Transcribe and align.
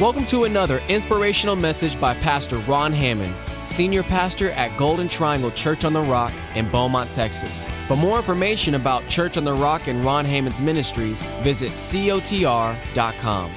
Welcome 0.00 0.26
to 0.26 0.42
another 0.42 0.82
inspirational 0.88 1.54
message 1.54 2.00
by 2.00 2.14
Pastor 2.14 2.58
Ron 2.58 2.92
Hammonds, 2.92 3.48
Senior 3.62 4.02
Pastor 4.02 4.50
at 4.50 4.76
Golden 4.76 5.06
Triangle 5.06 5.52
Church 5.52 5.84
on 5.84 5.92
the 5.92 6.00
Rock 6.00 6.32
in 6.56 6.68
Beaumont, 6.70 7.12
Texas. 7.12 7.64
For 7.86 7.96
more 7.96 8.16
information 8.16 8.74
about 8.74 9.06
Church 9.06 9.36
on 9.36 9.44
the 9.44 9.54
Rock 9.54 9.86
and 9.86 10.04
Ron 10.04 10.24
Hammonds 10.24 10.60
Ministries, 10.60 11.24
visit 11.44 11.70
cotr.com. 11.70 13.52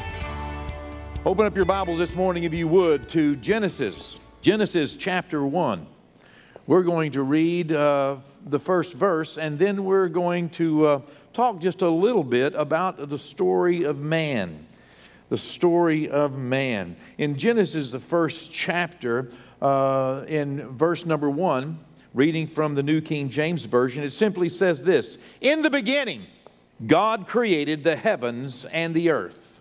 Open 1.25 1.47
up 1.47 1.55
your 1.55 1.65
Bibles 1.65 1.97
this 1.97 2.13
morning, 2.13 2.43
if 2.43 2.53
you 2.53 2.67
would, 2.67 3.09
to 3.09 3.35
Genesis, 3.37 4.19
Genesis 4.43 4.95
chapter 4.95 5.43
1. 5.43 5.87
We're 6.67 6.83
going 6.83 7.13
to 7.13 7.23
read 7.23 7.71
uh, 7.71 8.17
the 8.45 8.59
first 8.59 8.93
verse, 8.93 9.39
and 9.39 9.57
then 9.57 9.85
we're 9.85 10.07
going 10.07 10.49
to 10.51 10.85
uh, 10.85 11.01
talk 11.33 11.61
just 11.61 11.81
a 11.81 11.89
little 11.89 12.23
bit 12.23 12.53
about 12.53 13.09
the 13.09 13.17
story 13.17 13.85
of 13.85 13.97
man 13.97 14.66
the 15.29 15.37
story 15.37 16.09
of 16.09 16.37
man. 16.37 16.95
In 17.17 17.37
Genesis, 17.37 17.91
the 17.91 17.99
first 17.99 18.53
chapter, 18.53 19.29
uh, 19.61 20.23
in 20.27 20.67
verse 20.69 21.05
number 21.05 21.29
one, 21.29 21.79
reading 22.13 22.47
from 22.47 22.73
the 22.73 22.83
New 22.83 23.01
King 23.01 23.29
James 23.29 23.65
Version, 23.65 24.03
it 24.03 24.11
simply 24.11 24.49
says 24.49 24.83
this 24.83 25.17
In 25.41 25.61
the 25.61 25.69
beginning, 25.69 26.25
God 26.85 27.27
created 27.27 27.83
the 27.83 27.95
heavens 27.95 28.65
and 28.65 28.93
the 28.93 29.09
earth. 29.09 29.59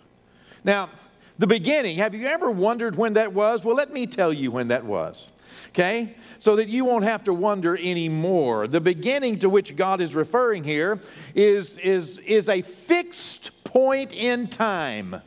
Now, 0.64 0.90
the 1.38 1.46
beginning, 1.46 1.98
have 1.98 2.14
you 2.14 2.26
ever 2.26 2.50
wondered 2.50 2.96
when 2.96 3.14
that 3.14 3.32
was? 3.32 3.64
Well, 3.64 3.76
let 3.76 3.92
me 3.92 4.06
tell 4.06 4.32
you 4.32 4.50
when 4.50 4.68
that 4.68 4.84
was. 4.84 5.30
Okay? 5.70 6.14
So 6.38 6.56
that 6.56 6.68
you 6.68 6.84
won't 6.84 7.04
have 7.04 7.24
to 7.24 7.34
wonder 7.34 7.76
anymore. 7.76 8.66
The 8.66 8.80
beginning 8.80 9.38
to 9.40 9.48
which 9.48 9.76
God 9.76 10.00
is 10.00 10.14
referring 10.14 10.64
here 10.64 10.98
is, 11.34 11.76
is, 11.78 12.18
is 12.18 12.48
a 12.48 12.62
fixed 12.62 13.64
point 13.64 14.14
in 14.14 14.48
time. 14.48 15.20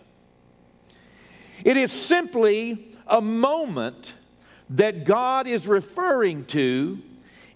It 1.63 1.77
is 1.77 1.91
simply 1.91 2.95
a 3.07 3.21
moment 3.21 4.13
that 4.69 5.03
God 5.03 5.47
is 5.47 5.67
referring 5.67 6.45
to 6.45 6.99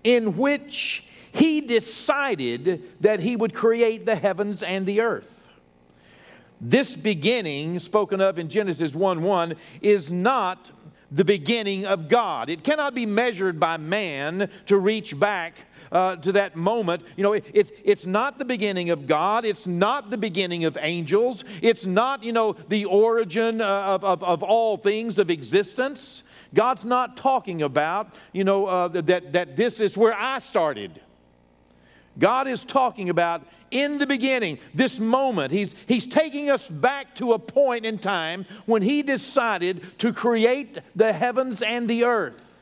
in 0.04 0.38
which 0.38 1.06
He 1.32 1.62
decided 1.62 2.84
that 3.02 3.20
He 3.20 3.36
would 3.36 3.54
create 3.54 4.06
the 4.06 4.16
heavens 4.16 4.64
and 4.64 4.86
the 4.86 5.02
earth. 5.02 5.30
This 6.60 6.96
beginning, 6.96 7.80
spoken 7.80 8.22
of 8.22 8.40
in 8.40 8.50
Genesis 8.50 8.96
1 8.96 9.22
1, 9.22 9.56
is 9.82 10.10
not 10.10 10.72
the 11.12 11.26
beginning 11.26 11.86
of 11.86 12.10
God. 12.10 12.50
It 12.50 12.64
cannot 12.64 12.96
be 12.96 13.06
measured 13.06 13.60
by 13.60 13.78
man 13.78 14.50
to 14.66 14.78
reach 14.78 15.20
back 15.20 15.54
uh, 15.94 16.16
to 16.18 16.32
that 16.34 16.56
moment. 16.56 17.04
You 17.16 17.24
know, 17.24 17.34
it, 17.34 17.46
it's, 17.54 17.72
it's 17.84 18.06
not 18.06 18.40
the 18.40 18.46
beginning 18.46 18.90
of 18.90 19.08
God. 19.08 19.46
It's 19.46 19.68
not 19.68 20.10
the 20.10 20.18
beginning 20.18 20.66
of 20.66 20.78
angels. 20.82 21.46
It's 21.62 21.86
not, 21.86 22.24
you 22.24 22.34
know, 22.34 22.54
the 22.68 22.86
origin 22.86 23.62
uh, 23.62 23.66
of, 23.66 24.04
of, 24.04 24.24
of 24.24 24.44
all 24.44 24.76
things 24.76 25.20
of 25.20 25.30
existence. 25.30 26.24
God's 26.54 26.84
not 26.84 27.16
talking 27.16 27.62
about, 27.62 28.14
you 28.34 28.44
know, 28.44 28.66
uh, 28.66 28.88
that, 28.90 29.32
that 29.34 29.56
this 29.56 29.80
is 29.80 29.96
where 29.96 30.14
I 30.14 30.40
started. 30.40 31.00
God 32.18 32.48
is 32.48 32.64
talking 32.64 33.10
about 33.10 33.44
in 33.72 33.98
the 33.98 34.06
beginning, 34.06 34.60
this 34.76 35.00
moment. 35.00 35.52
He's, 35.52 35.74
he's 35.88 36.06
taking 36.06 36.52
us 36.52 36.70
back 36.70 37.16
to 37.16 37.34
a 37.34 37.40
point 37.40 37.88
in 37.88 37.98
time 37.98 38.46
when 38.68 38.84
He 38.84 39.02
decided 39.02 39.82
to 40.00 40.14
create 40.14 40.80
the 40.96 41.12
heavens 41.12 41.64
and 41.64 41.90
the 41.90 42.04
earth 42.04 42.53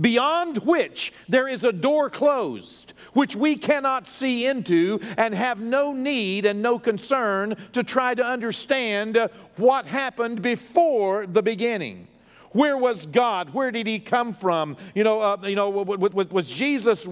beyond 0.00 0.58
which 0.58 1.12
there 1.28 1.48
is 1.48 1.64
a 1.64 1.72
door 1.72 2.10
closed, 2.10 2.92
which 3.12 3.34
we 3.34 3.56
cannot 3.56 4.06
see 4.06 4.46
into 4.46 5.00
and 5.16 5.34
have 5.34 5.60
no 5.60 5.92
need 5.92 6.44
and 6.44 6.62
no 6.62 6.78
concern 6.78 7.56
to 7.72 7.82
try 7.82 8.14
to 8.14 8.24
understand 8.24 9.18
what 9.56 9.86
happened 9.86 10.42
before 10.42 11.26
the 11.26 11.42
beginning. 11.42 12.08
Where 12.52 12.78
was 12.78 13.04
God? 13.06 13.52
Where 13.52 13.70
did 13.70 13.86
He 13.86 13.98
come 13.98 14.32
from? 14.32 14.76
You 14.94 15.04
know, 15.04 15.20
uh, 15.20 15.36
you 15.44 15.56
know, 15.56 15.68
was 15.68 16.48
Jesus 16.48 17.06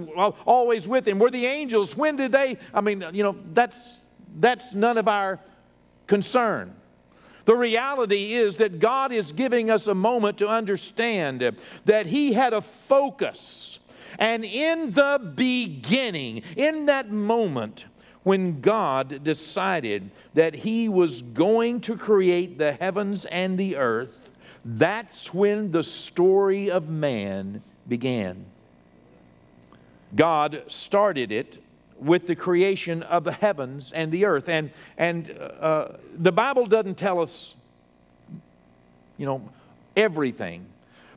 always 0.47 0.89
with 0.89 1.06
Him? 1.06 1.19
Were 1.19 1.31
the 1.31 1.44
angels? 1.44 1.97
When 1.97 2.16
did 2.16 2.33
they? 2.33 2.56
I 2.72 2.81
mean, 2.81 3.05
you 3.12 3.22
know, 3.22 3.37
that's 3.53 4.00
that's 4.37 4.72
none 4.75 4.97
of 4.99 5.06
our 5.06 5.39
concern. 6.06 6.75
The 7.44 7.55
reality 7.55 8.32
is 8.32 8.56
that 8.56 8.78
God 8.78 9.12
is 9.12 9.32
giving 9.32 9.71
us 9.71 9.87
a 9.87 9.94
moment 9.94 10.38
to 10.38 10.49
understand 10.49 11.56
that 11.84 12.06
He 12.06 12.32
had 12.32 12.53
a 12.53 12.62
focus. 12.62 13.78
And 14.19 14.44
in 14.44 14.93
the 14.93 15.32
beginning, 15.34 16.43
in 16.56 16.87
that 16.87 17.10
moment, 17.10 17.87
when 18.22 18.60
God 18.60 19.22
decided 19.25 20.10
that 20.34 20.54
He 20.54 20.88
was 20.88 21.22
going 21.22 21.81
to 21.83 21.97
create 21.97 22.59
the 22.59 22.72
heavens 22.72 23.25
and 23.27 23.59
the 23.59 23.77
earth, 23.77 24.31
that's 24.65 25.34
when 25.34 25.71
the 25.71 25.84
story 25.84 26.71
of 26.71 26.88
man 26.88 27.62
began. 27.87 28.47
God 30.16 30.62
started 30.69 31.33
it 31.33 31.62
with 31.99 32.27
the 32.27 32.37
creation 32.37 33.03
of 33.03 33.25
the 33.25 33.32
heavens 33.32 33.93
and 33.93 34.10
the 34.10 34.25
earth. 34.25 34.49
And, 34.49 34.71
and 34.99 35.31
uh, 35.31 35.88
the 36.16 36.32
Bible 36.32 36.66
doesn't 36.66 36.97
tell 36.97 37.21
us, 37.21 37.55
you 39.16 39.27
know, 39.27 39.49
everything, 39.97 40.66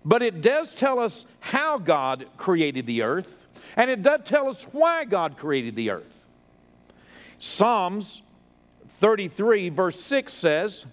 but 0.06 0.22
it 0.22 0.42
does 0.42 0.74
tell 0.74 1.00
us 1.00 1.26
how 1.40 1.78
God 1.78 2.28
created 2.38 2.86
the 2.86 3.02
earth, 3.04 3.48
and 3.76 3.90
it 3.90 4.04
does 4.04 4.22
tell 4.24 4.48
us 4.48 4.64
why 4.72 5.04
God 5.06 5.38
created 5.38 5.76
the 5.76 5.90
earth. 5.90 6.26
Psalms 7.40 8.24
33, 9.00 9.70
verse 9.70 10.00
6 10.00 10.34
says, 10.34 10.86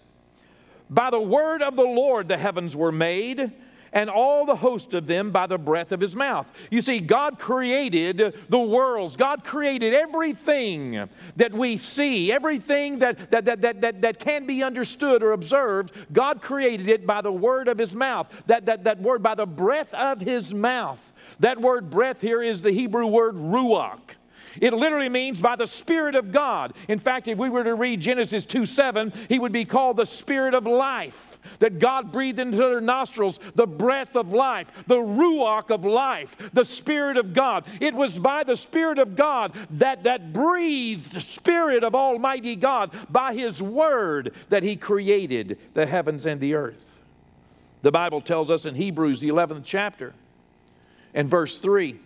By 0.90 1.10
the 1.10 1.20
word 1.20 1.62
of 1.62 1.76
the 1.76 1.82
Lord 1.82 2.28
the 2.28 2.36
heavens 2.36 2.74
were 2.76 2.92
made 2.92 3.52
and 3.94 4.10
all 4.10 4.44
the 4.44 4.56
host 4.56 4.92
of 4.92 5.06
them 5.06 5.30
by 5.30 5.46
the 5.46 5.56
breath 5.56 5.92
of 5.92 6.00
his 6.00 6.14
mouth. 6.14 6.50
You 6.70 6.82
see, 6.82 6.98
God 6.98 7.38
created 7.38 8.34
the 8.48 8.58
worlds, 8.58 9.16
God 9.16 9.44
created 9.44 9.94
everything 9.94 11.08
that 11.36 11.52
we 11.52 11.76
see, 11.76 12.32
everything 12.32 12.98
that, 12.98 13.30
that, 13.30 13.44
that, 13.46 13.62
that, 13.62 13.80
that, 13.80 14.02
that 14.02 14.18
can 14.18 14.46
be 14.46 14.62
understood 14.62 15.22
or 15.22 15.32
observed. 15.32 15.92
God 16.12 16.42
created 16.42 16.88
it 16.88 17.06
by 17.06 17.22
the 17.22 17.32
word 17.32 17.68
of 17.68 17.78
his 17.78 17.94
mouth, 17.94 18.26
that, 18.46 18.66
that, 18.66 18.84
that 18.84 19.00
word 19.00 19.22
by 19.22 19.36
the 19.36 19.46
breath 19.46 19.94
of 19.94 20.20
his 20.20 20.52
mouth. 20.52 21.00
That 21.40 21.60
word 21.60 21.90
breath 21.90 22.20
here 22.20 22.42
is 22.42 22.62
the 22.62 22.72
Hebrew 22.72 23.06
word 23.06 23.36
ruach. 23.36 24.00
It 24.60 24.72
literally 24.72 25.08
means 25.08 25.40
by 25.40 25.56
the 25.56 25.66
Spirit 25.66 26.14
of 26.14 26.32
God. 26.32 26.74
In 26.88 26.98
fact, 26.98 27.28
if 27.28 27.38
we 27.38 27.48
were 27.48 27.64
to 27.64 27.74
read 27.74 28.00
Genesis 28.00 28.46
2 28.46 28.66
7, 28.66 29.12
he 29.28 29.38
would 29.38 29.52
be 29.52 29.64
called 29.64 29.96
the 29.96 30.06
Spirit 30.06 30.54
of 30.54 30.66
life 30.66 31.34
that 31.58 31.78
God 31.78 32.12
breathed 32.12 32.38
into 32.38 32.56
their 32.56 32.80
nostrils 32.80 33.38
the 33.54 33.66
breath 33.66 34.16
of 34.16 34.32
life, 34.32 34.70
the 34.86 34.96
ruach 34.96 35.70
of 35.70 35.84
life, 35.84 36.36
the 36.52 36.64
Spirit 36.64 37.16
of 37.16 37.34
God. 37.34 37.66
It 37.80 37.94
was 37.94 38.18
by 38.18 38.44
the 38.44 38.56
Spirit 38.56 38.98
of 38.98 39.16
God 39.16 39.52
that, 39.70 40.04
that 40.04 40.32
breathed 40.32 41.20
Spirit 41.22 41.84
of 41.84 41.94
Almighty 41.94 42.56
God 42.56 42.90
by 43.10 43.34
His 43.34 43.62
Word 43.62 44.32
that 44.48 44.62
He 44.62 44.76
created 44.76 45.58
the 45.74 45.86
heavens 45.86 46.26
and 46.26 46.40
the 46.40 46.54
earth. 46.54 47.00
The 47.82 47.92
Bible 47.92 48.20
tells 48.20 48.50
us 48.50 48.64
in 48.64 48.74
Hebrews, 48.74 49.20
the 49.20 49.28
11th 49.28 49.62
chapter, 49.64 50.14
and 51.12 51.28
verse 51.28 51.58
3. 51.58 52.00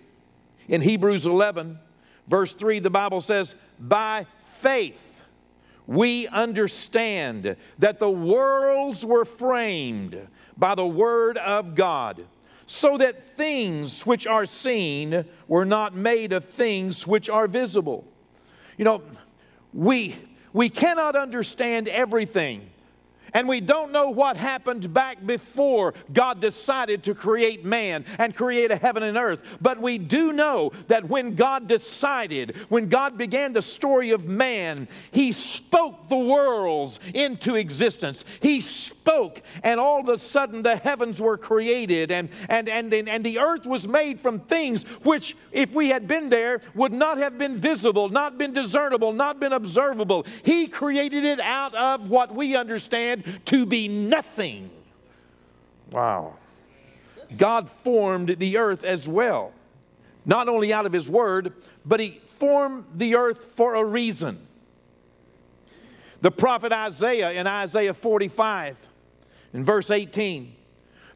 In 0.67 0.83
Hebrews 0.83 1.25
11, 1.25 1.79
verse 2.29 2.55
3, 2.55 2.79
the 2.79 2.91
Bible 2.91 3.21
says, 3.21 3.55
By 3.79 4.27
faith, 4.61 5.23
we 5.87 6.29
understand 6.29 7.57
that 7.79 7.99
the 7.99 8.11
worlds 8.11 9.05
were 9.05 9.25
framed 9.25 10.29
by 10.57 10.75
the 10.75 10.87
Word 10.87 11.39
of 11.39 11.75
God, 11.75 12.25
so 12.67 12.99
that 12.99 13.25
things 13.25 14.05
which 14.05 14.27
are 14.27 14.45
seen 14.45 15.25
were 15.47 15.65
not 15.65 15.95
made 15.95 16.33
of 16.33 16.45
things 16.45 17.07
which 17.07 17.31
are 17.31 17.47
visible. 17.47 18.05
You 18.77 18.85
know, 18.85 19.03
we, 19.73 20.17
we 20.53 20.69
cannot 20.69 21.17
understand 21.17 21.89
everything 21.89 22.69
and 23.35 23.49
we 23.49 23.61
don't 23.61 23.93
know 23.93 24.11
what 24.11 24.37
happened 24.37 24.93
back 24.93 25.25
before 25.25 25.95
God 26.13 26.41
decided 26.41 27.03
to 27.05 27.15
create 27.15 27.65
man 27.65 28.05
and 28.19 28.35
create 28.35 28.71
a 28.71 28.77
heaven 28.77 29.03
and 29.03 29.17
earth. 29.17 29.41
But 29.61 29.81
we 29.81 29.99
do 29.99 30.33
know 30.33 30.73
that 30.89 31.09
when 31.09 31.35
God 31.35 31.69
decided, 31.69 32.57
when 32.69 32.89
God 32.89 33.19
began 33.19 33.53
the 33.53 33.63
story 33.63 34.11
of 34.11 34.25
man, 34.27 34.89
He 35.11 35.33
spoke 35.33 36.09
the 36.09 36.17
worlds 36.17 37.01
into 37.15 37.57
existence. 37.57 38.25
He 38.41 38.61
spoke, 38.61 39.43
and 39.63 39.81
all 39.81 40.01
of 40.01 40.09
a 40.09 40.19
sudden 40.19 40.63
the 40.63 40.77
heavens 40.77 41.21
were 41.21 41.37
created, 41.37 42.11
and, 42.11 42.29
and, 42.49 42.69
and, 42.69 42.93
and 42.93 43.25
the 43.25 43.39
earth 43.39 43.67
was 43.67 43.87
made 43.87 44.21
from 44.21 44.41
things 44.41 44.85
which, 45.03 45.37
if 45.53 45.73
we 45.73 45.89
had 45.89 46.09
been 46.09 46.29
there, 46.29 46.61
would 46.75 46.93
not 46.93 47.19
have 47.19 47.39
been 47.39 47.57
visible, 47.57 48.09
not 48.09 48.39
been 48.39 48.53
discernible, 48.53 49.13
not 49.13 49.41
been 49.41 49.53
observable. 49.53 50.27
He 50.43 50.67
created 50.67 51.25
it 51.25 51.41
out 51.41 51.75
of 51.75 52.11
what 52.11 52.35
we 52.35 52.57
understand 52.57 53.18
to 53.47 53.67
be 53.67 53.89
nothing. 53.89 54.71
Wow. 55.91 56.35
God 57.37 57.69
formed 57.69 58.37
the 58.39 58.59
earth 58.59 58.85
as 58.85 59.09
well, 59.09 59.53
not 60.25 60.49
only 60.49 60.73
out 60.73 60.87
of 60.87 60.93
His 60.93 61.09
Word, 61.09 61.53
but 61.85 62.01
He 62.01 62.21
formed 62.39 62.85
the 62.95 63.17
earth 63.17 63.39
for 63.55 63.75
a 63.75 63.85
reason. 63.85 64.39
The 66.21 66.31
prophet 66.31 66.73
Isaiah 66.73 67.31
in 67.33 67.47
Isaiah 67.47 67.95
45 67.95 68.77
In 69.55 69.65
verse 69.65 69.91
18, 69.91 70.55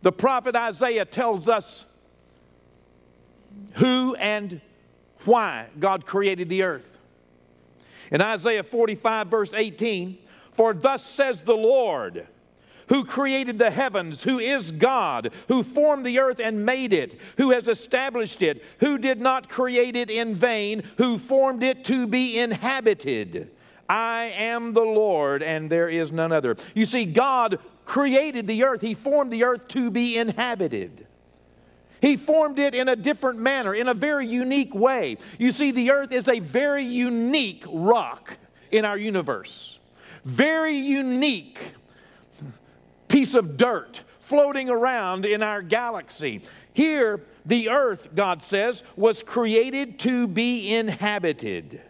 the 0.02 0.12
prophet 0.12 0.54
Isaiah 0.54 1.04
tells 1.04 1.48
us 1.48 1.84
who 3.74 4.14
and 4.16 4.60
why 5.24 5.66
God 5.78 6.06
created 6.06 6.48
the 6.48 6.62
earth. 6.62 6.96
In 8.10 8.20
Isaiah 8.20 8.62
45, 8.62 9.28
verse 9.28 9.54
18, 9.54 10.18
for 10.52 10.72
thus 10.74 11.04
says 11.04 11.42
the 11.42 11.56
Lord, 11.56 12.26
who 12.88 13.04
created 13.04 13.58
the 13.58 13.70
heavens, 13.70 14.22
who 14.22 14.38
is 14.38 14.70
God, 14.70 15.32
who 15.48 15.62
formed 15.62 16.04
the 16.04 16.18
earth 16.18 16.40
and 16.40 16.66
made 16.66 16.92
it, 16.92 17.18
who 17.38 17.50
has 17.50 17.68
established 17.68 18.42
it, 18.42 18.62
who 18.80 18.98
did 18.98 19.20
not 19.20 19.48
create 19.48 19.96
it 19.96 20.10
in 20.10 20.34
vain, 20.34 20.82
who 20.98 21.18
formed 21.18 21.62
it 21.62 21.84
to 21.86 22.06
be 22.06 22.38
inhabited. 22.38 23.50
I 23.88 24.32
am 24.36 24.72
the 24.72 24.80
Lord, 24.80 25.42
and 25.42 25.70
there 25.70 25.88
is 25.88 26.12
none 26.12 26.32
other. 26.32 26.56
You 26.74 26.84
see, 26.84 27.04
God 27.04 27.58
created 27.84 28.46
the 28.46 28.64
earth, 28.64 28.80
He 28.80 28.94
formed 28.94 29.32
the 29.32 29.44
earth 29.44 29.68
to 29.68 29.90
be 29.90 30.16
inhabited. 30.16 31.06
He 32.00 32.16
formed 32.16 32.58
it 32.58 32.74
in 32.74 32.88
a 32.88 32.96
different 32.96 33.38
manner, 33.38 33.74
in 33.74 33.86
a 33.86 33.94
very 33.94 34.26
unique 34.26 34.74
way. 34.74 35.18
You 35.38 35.52
see, 35.52 35.70
the 35.70 35.92
earth 35.92 36.10
is 36.10 36.26
a 36.26 36.40
very 36.40 36.84
unique 36.84 37.64
rock 37.68 38.38
in 38.72 38.84
our 38.84 38.98
universe, 38.98 39.78
very 40.24 40.74
unique 40.74 41.58
piece 43.08 43.34
of 43.34 43.56
dirt 43.56 44.02
floating 44.20 44.70
around 44.70 45.26
in 45.26 45.42
our 45.42 45.62
galaxy. 45.62 46.40
Here, 46.72 47.20
the 47.44 47.68
earth, 47.68 48.08
God 48.14 48.42
says, 48.42 48.82
was 48.96 49.22
created 49.22 49.98
to 50.00 50.26
be 50.26 50.74
inhabited. 50.74 51.80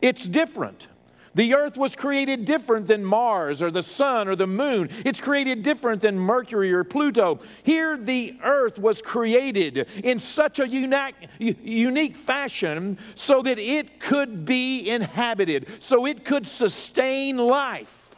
It's 0.00 0.26
different. 0.26 0.88
The 1.34 1.54
earth 1.54 1.78
was 1.78 1.96
created 1.96 2.44
different 2.44 2.86
than 2.86 3.04
Mars 3.04 3.62
or 3.62 3.70
the 3.70 3.82
sun 3.82 4.28
or 4.28 4.36
the 4.36 4.46
moon. 4.46 4.90
It's 5.04 5.20
created 5.20 5.62
different 5.62 6.02
than 6.02 6.18
Mercury 6.18 6.72
or 6.72 6.84
Pluto. 6.84 7.38
Here, 7.62 7.96
the 7.96 8.36
earth 8.44 8.78
was 8.78 9.00
created 9.00 9.88
in 10.04 10.18
such 10.18 10.58
a 10.58 10.68
unique, 10.68 12.16
fashion 12.16 12.98
so 13.14 13.40
that 13.42 13.58
it 13.58 13.98
could 13.98 14.44
be 14.44 14.90
inhabited, 14.90 15.66
so 15.80 16.06
it 16.06 16.24
could 16.24 16.46
sustain 16.46 17.38
life. 17.38 18.10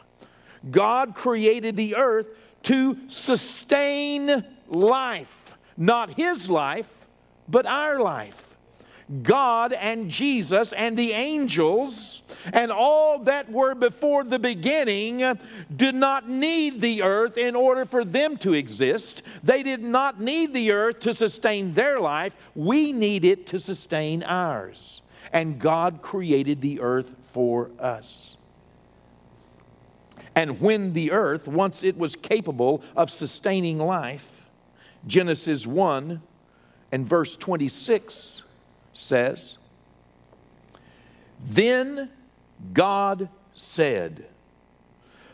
God 0.69 1.15
created 1.15 1.77
the 1.77 1.95
earth 1.95 2.27
to 2.63 2.97
sustain 3.07 4.43
life, 4.67 5.55
not 5.77 6.09
His 6.11 6.49
life, 6.49 6.89
but 7.47 7.65
our 7.65 7.99
life. 7.99 8.54
God 9.21 9.71
and 9.73 10.09
Jesus 10.09 10.73
and 10.73 10.97
the 10.97 11.11
angels 11.11 12.23
and 12.51 12.71
all 12.71 13.19
that 13.19 13.51
were 13.51 13.75
before 13.75 14.23
the 14.23 14.39
beginning 14.39 15.37
did 15.75 15.93
not 15.93 16.27
need 16.27 16.81
the 16.81 17.03
earth 17.03 17.37
in 17.37 17.55
order 17.55 17.85
for 17.85 18.03
them 18.03 18.37
to 18.37 18.53
exist. 18.53 19.21
They 19.43 19.61
did 19.61 19.83
not 19.83 20.19
need 20.19 20.53
the 20.53 20.71
earth 20.71 21.01
to 21.01 21.13
sustain 21.13 21.73
their 21.73 21.99
life. 21.99 22.35
We 22.55 22.93
need 22.93 23.25
it 23.25 23.47
to 23.47 23.59
sustain 23.59 24.23
ours. 24.23 25.01
And 25.31 25.59
God 25.59 26.01
created 26.01 26.61
the 26.61 26.79
earth 26.79 27.13
for 27.31 27.69
us. 27.79 28.37
And 30.33 30.59
when 30.59 30.93
the 30.93 31.11
earth, 31.11 31.47
once 31.47 31.83
it 31.83 31.97
was 31.97 32.15
capable 32.15 32.81
of 32.95 33.11
sustaining 33.11 33.77
life, 33.77 34.49
Genesis 35.05 35.67
1 35.67 36.21
and 36.91 37.05
verse 37.05 37.37
26 37.37 38.43
says, 38.97 39.57
Then 41.43 42.09
God 42.73 43.29
said, 43.53 44.25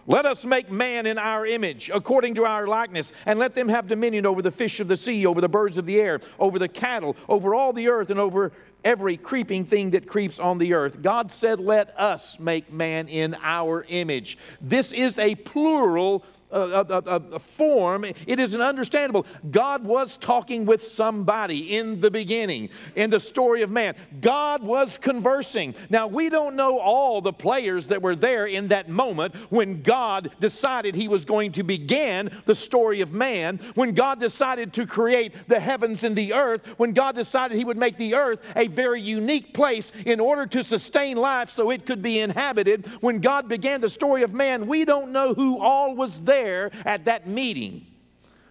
let 0.08 0.26
us 0.26 0.46
make 0.46 0.72
man 0.72 1.06
in 1.06 1.18
our 1.18 1.46
image, 1.46 1.92
according 1.94 2.36
to 2.36 2.46
our 2.46 2.66
likeness, 2.66 3.12
and 3.26 3.38
let 3.38 3.54
them 3.54 3.70
have 3.70 3.88
dominion 3.88 4.26
over 4.26 4.42
the 4.42 4.52
fish 4.52 4.80
of 4.80 4.88
the 4.88 4.98
sea, 4.98 5.26
over 5.26 5.40
the 5.40 5.50
birds 5.50 5.78
of 5.78 5.86
the 5.86 6.02
air, 6.02 6.20
over 6.40 6.58
the 6.58 6.68
cattle, 6.68 7.16
over 7.30 7.54
all 7.54 7.72
the 7.72 7.88
earth, 7.88 8.10
and 8.10 8.20
over 8.20 8.52
every 8.84 9.16
creeping 9.16 9.64
thing 9.64 9.92
that 9.92 10.08
creeps 10.08 10.40
on 10.40 10.58
the 10.58 10.74
earth. 10.74 11.02
God 11.02 11.32
said, 11.32 11.60
Let 11.60 11.98
us 12.00 12.40
make 12.40 12.74
man 12.74 13.08
in 13.08 13.36
our 13.42 13.86
image. 13.88 14.38
This 14.60 14.92
is 14.92 15.20
a 15.20 15.36
plural 15.36 16.26
a, 16.52 16.86
a, 16.90 17.22
a, 17.34 17.40
form, 17.40 18.04
it 18.04 18.40
is 18.40 18.54
an 18.54 18.62
understandable. 18.62 19.26
God 19.50 19.84
was 19.84 20.18
talking 20.18 20.66
with 20.66 20.84
somebody 20.84 21.78
in 21.78 22.02
the 22.02 22.12
beginning, 22.12 22.70
in 22.96 23.10
the 23.10 23.20
story 23.20 23.62
of 23.62 23.70
man. 23.70 23.96
God 24.20 24.62
was 24.62 24.98
conversing. 24.98 25.76
Now, 25.90 26.08
we 26.08 26.30
don't 26.30 26.56
know 26.56 26.80
all 26.80 27.22
the 27.22 27.34
players 27.34 27.88
that 27.88 28.02
were 28.02 28.16
there 28.16 28.46
in 28.46 28.70
that 28.70 28.90
moment 28.90 29.36
when 29.50 29.82
God 29.82 30.32
decided 30.40 30.96
He 30.96 31.08
was 31.08 31.26
going 31.26 31.54
to 31.54 31.64
begin 31.64 32.32
the 32.46 32.56
story 32.56 33.02
of 33.02 33.12
man, 33.12 33.60
when 33.76 33.94
God 33.94 34.20
decided 34.20 34.74
to 34.74 34.86
create 34.86 35.34
the 35.48 35.60
heavens 35.60 36.04
and 36.04 36.16
the 36.16 36.34
earth, 36.34 36.66
when 36.78 36.94
God 36.94 37.16
decided 37.16 37.58
He 37.58 37.66
would 37.66 37.78
make 37.78 37.98
the 37.98 38.16
earth 38.16 38.40
a 38.56 38.68
very 38.68 39.02
unique 39.02 39.54
place 39.54 39.92
in 40.06 40.20
order 40.20 40.46
to 40.48 40.64
sustain 40.64 41.18
life 41.18 41.50
so 41.50 41.70
it 41.70 41.86
could 41.86 42.02
be 42.02 42.20
inhabited. 42.20 42.86
When 43.02 43.20
God 43.20 43.48
began 43.48 43.82
the 43.82 43.90
story 43.90 44.24
of 44.24 44.34
man, 44.34 44.68
we 44.68 44.86
don't 44.86 45.12
know 45.12 45.34
who 45.34 45.60
all 45.60 45.96
was 45.96 46.22
there 46.22 46.41
there 46.42 46.72
at 46.86 47.06
that 47.06 47.28
meeting, 47.28 47.86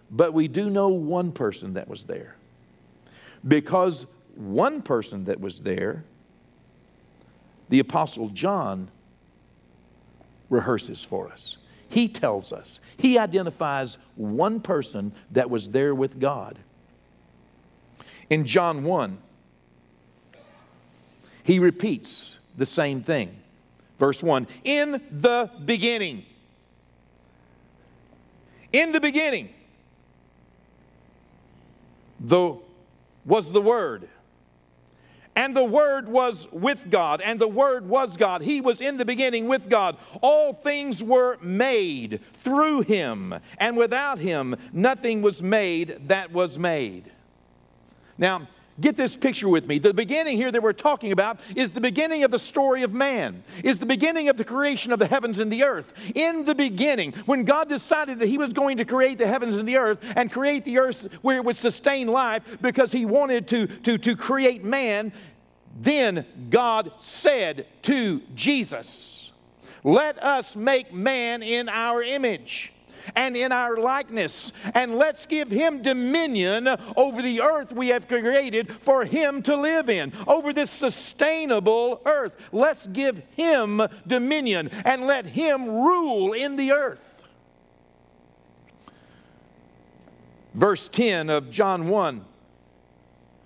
but 0.09 0.33
we 0.33 0.47
do 0.47 0.69
know 0.69 0.89
one 0.89 1.31
person 1.31 1.73
that 1.73 1.87
was 1.87 2.05
there. 2.05 2.35
Because 3.47 4.05
one 4.35 4.81
person 4.81 5.25
that 5.25 5.39
was 5.39 5.61
there, 5.61 6.03
the 7.69 7.79
Apostle 7.79 8.29
John 8.29 8.89
rehearses 10.49 11.03
for 11.03 11.29
us. 11.29 11.57
He 11.89 12.07
tells 12.07 12.53
us, 12.53 12.79
he 12.97 13.17
identifies 13.17 13.97
one 14.15 14.61
person 14.61 15.11
that 15.31 15.49
was 15.49 15.69
there 15.69 15.93
with 15.93 16.19
God. 16.19 16.57
In 18.29 18.45
John 18.45 18.83
1, 18.83 19.17
he 21.43 21.59
repeats 21.59 22.39
the 22.57 22.65
same 22.65 23.01
thing. 23.01 23.35
Verse 23.99 24.23
1 24.23 24.47
In 24.63 25.01
the 25.11 25.49
beginning, 25.65 26.23
in 28.73 28.91
the 28.91 29.01
beginning, 29.01 29.49
the, 32.19 32.55
was 33.25 33.51
the 33.51 33.61
Word. 33.61 34.07
And 35.35 35.55
the 35.55 35.63
Word 35.63 36.09
was 36.09 36.47
with 36.51 36.89
God, 36.89 37.21
and 37.21 37.39
the 37.39 37.47
Word 37.47 37.87
was 37.87 38.17
God. 38.17 38.41
He 38.41 38.59
was 38.59 38.81
in 38.81 38.97
the 38.97 39.05
beginning 39.05 39.47
with 39.47 39.69
God. 39.69 39.95
All 40.21 40.53
things 40.53 41.01
were 41.01 41.37
made 41.41 42.19
through 42.33 42.81
Him, 42.81 43.35
and 43.57 43.77
without 43.77 44.19
Him, 44.19 44.55
nothing 44.73 45.21
was 45.21 45.41
made 45.41 46.09
that 46.09 46.33
was 46.33 46.59
made. 46.59 47.11
Now, 48.17 48.47
Get 48.79 48.95
this 48.95 49.17
picture 49.17 49.49
with 49.49 49.67
me. 49.67 49.79
The 49.79 49.93
beginning 49.93 50.37
here 50.37 50.51
that 50.51 50.63
we're 50.63 50.71
talking 50.71 51.11
about 51.11 51.39
is 51.55 51.71
the 51.71 51.81
beginning 51.81 52.23
of 52.23 52.31
the 52.31 52.39
story 52.39 52.83
of 52.83 52.93
man, 52.93 53.43
is 53.63 53.79
the 53.79 53.85
beginning 53.85 54.29
of 54.29 54.37
the 54.37 54.45
creation 54.45 54.93
of 54.93 54.99
the 54.99 55.07
heavens 55.07 55.39
and 55.39 55.51
the 55.51 55.63
earth. 55.63 55.93
In 56.15 56.45
the 56.45 56.55
beginning, 56.55 57.11
when 57.25 57.43
God 57.43 57.67
decided 57.67 58.19
that 58.19 58.27
He 58.27 58.37
was 58.37 58.53
going 58.53 58.77
to 58.77 58.85
create 58.85 59.17
the 59.17 59.27
heavens 59.27 59.57
and 59.57 59.67
the 59.67 59.77
earth 59.77 59.99
and 60.15 60.31
create 60.31 60.63
the 60.63 60.79
earth 60.79 61.07
where 61.21 61.37
it 61.37 61.45
would 61.45 61.57
sustain 61.57 62.07
life 62.07 62.43
because 62.61 62.91
He 62.91 63.05
wanted 63.05 63.47
to, 63.49 63.67
to, 63.67 63.97
to 63.97 64.15
create 64.15 64.63
man, 64.63 65.11
then 65.79 66.25
God 66.49 66.93
said 66.97 67.67
to 67.83 68.21
Jesus, 68.35 69.31
Let 69.83 70.23
us 70.23 70.55
make 70.55 70.93
man 70.93 71.43
in 71.43 71.67
our 71.67 72.01
image 72.01 72.71
and 73.15 73.35
in 73.35 73.51
our 73.51 73.77
likeness. 73.77 74.51
And 74.73 74.95
let's 74.95 75.25
give 75.25 75.49
him 75.49 75.81
dominion 75.81 76.67
over 76.95 77.21
the 77.21 77.41
earth 77.41 77.71
we 77.71 77.89
have 77.89 78.07
created 78.07 78.73
for 78.73 79.05
him 79.05 79.41
to 79.43 79.55
live 79.55 79.89
in, 79.89 80.13
over 80.27 80.53
this 80.53 80.71
sustainable 80.71 82.01
earth. 82.05 82.35
Let's 82.51 82.87
give 82.87 83.21
him 83.35 83.81
dominion 84.07 84.69
and 84.85 85.05
let 85.05 85.25
him 85.25 85.65
rule 85.65 86.33
in 86.33 86.55
the 86.55 86.71
earth. 86.71 86.99
Verse 90.53 90.87
10 90.89 91.29
of 91.29 91.49
John 91.49 91.87
1 91.87 92.25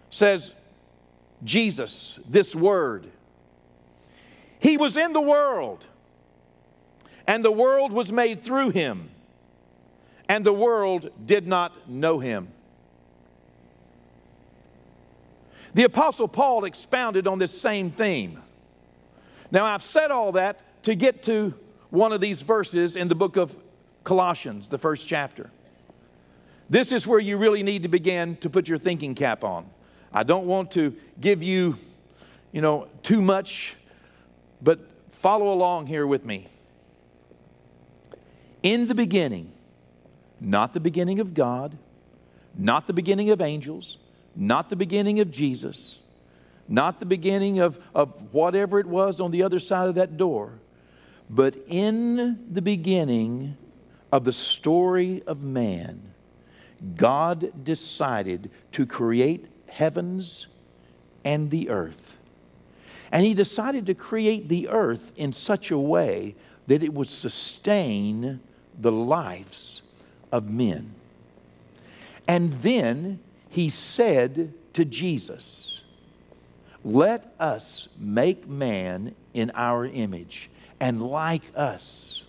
says, 0.10 0.54
Jesus, 1.44 2.20
this 2.28 2.56
word, 2.56 3.12
he 4.60 4.78
was 4.78 4.98
in 4.98 5.14
the 5.14 5.22
world, 5.22 5.86
and 7.28 7.46
the 7.46 7.52
world 7.52 7.92
was 7.92 8.12
made 8.12 8.42
through 8.42 8.72
him 8.72 9.10
and 10.28 10.46
the 10.46 10.54
world 10.54 11.10
did 11.26 11.48
not 11.48 11.90
know 11.90 12.20
him. 12.20 12.48
The 15.74 15.84
Apostle 15.84 16.28
Paul 16.28 16.64
expounded 16.64 17.28
on 17.28 17.38
this 17.38 17.52
same 17.60 17.92
theme. 17.92 18.42
Now, 19.52 19.66
I've 19.66 19.84
said 19.84 20.10
all 20.10 20.32
that 20.34 20.60
to 20.84 20.96
get 20.96 21.24
to 21.24 21.54
one 21.90 22.14
of 22.14 22.22
these 22.22 22.42
verses 22.42 22.96
in 22.96 23.08
the 23.08 23.16
book 23.16 23.36
of 23.36 23.56
Colossians, 24.04 24.70
the 24.70 24.78
first 24.78 25.08
chapter. 25.08 25.50
This 26.70 26.92
is 26.92 27.06
where 27.06 27.20
you 27.20 27.38
really 27.38 27.62
need 27.62 27.84
to 27.84 27.90
begin 27.90 28.38
to 28.38 28.50
put 28.50 28.68
your 28.68 28.78
thinking 28.78 29.16
cap 29.16 29.44
on. 29.44 29.70
I 30.14 30.24
don't 30.24 30.46
want 30.46 30.72
to 30.72 30.96
give 31.20 31.44
you, 31.44 31.78
you 32.52 32.62
know, 32.62 32.88
too 33.04 33.22
much, 33.22 33.76
but 34.62 34.80
follow 35.12 35.52
along 35.52 35.88
here 35.88 36.08
with 36.08 36.26
me. 36.26 36.48
In 38.64 38.88
the 38.88 38.96
beginning, 38.96 39.52
Not 40.46 40.74
the 40.74 40.80
beginning 40.80 41.20
of 41.20 41.34
God, 41.34 41.76
not 42.56 42.86
the 42.86 42.94
beginning 42.94 43.32
of 43.32 43.42
angels, 43.42 43.98
not 44.36 44.70
the 44.70 44.76
beginning 44.76 45.20
of 45.20 45.32
Jesus, 45.32 45.98
not 46.68 47.00
the 47.00 47.06
beginning 47.08 47.58
of, 47.58 47.80
of 47.96 48.32
whatever 48.32 48.80
it 48.80 48.86
was 48.86 49.20
on 49.20 49.32
the 49.32 49.42
other 49.42 49.58
side 49.58 49.90
of 49.90 49.96
that 49.96 50.18
door, 50.18 50.60
but 51.32 51.56
in 51.68 52.46
the 52.54 52.62
beginning 52.62 53.58
of 54.12 54.24
the 54.24 54.32
story 54.32 55.24
of 55.26 55.42
man, 55.42 56.14
God 56.96 57.66
decided 57.66 58.52
to 58.74 58.86
create 58.86 59.48
heavens 59.68 60.46
and 61.24 61.50
the 61.50 61.70
earth. 61.70 62.18
And 63.12 63.26
He 63.26 63.34
decided 63.34 63.88
to 63.88 63.96
create 63.96 64.48
the 64.48 64.68
earth 64.68 65.12
in 65.16 65.34
such 65.34 65.72
a 65.72 65.80
way 65.80 66.36
that 66.68 66.84
it 66.84 66.94
would 66.94 67.10
sustain 67.10 68.40
the 68.80 68.92
lives 68.92 69.82
of 70.32 70.50
men. 70.50 70.94
And 72.28 72.52
then 72.54 73.20
He 73.50 73.70
said 73.70 74.54
to 74.74 74.86
Jesus, 74.86 75.82
Let 76.84 77.34
us 77.40 77.90
make 78.00 78.48
man 78.48 79.16
in 79.34 79.52
our 79.54 79.86
image 79.86 80.50
and 80.80 81.02
like 81.02 81.44
us. 81.56 82.24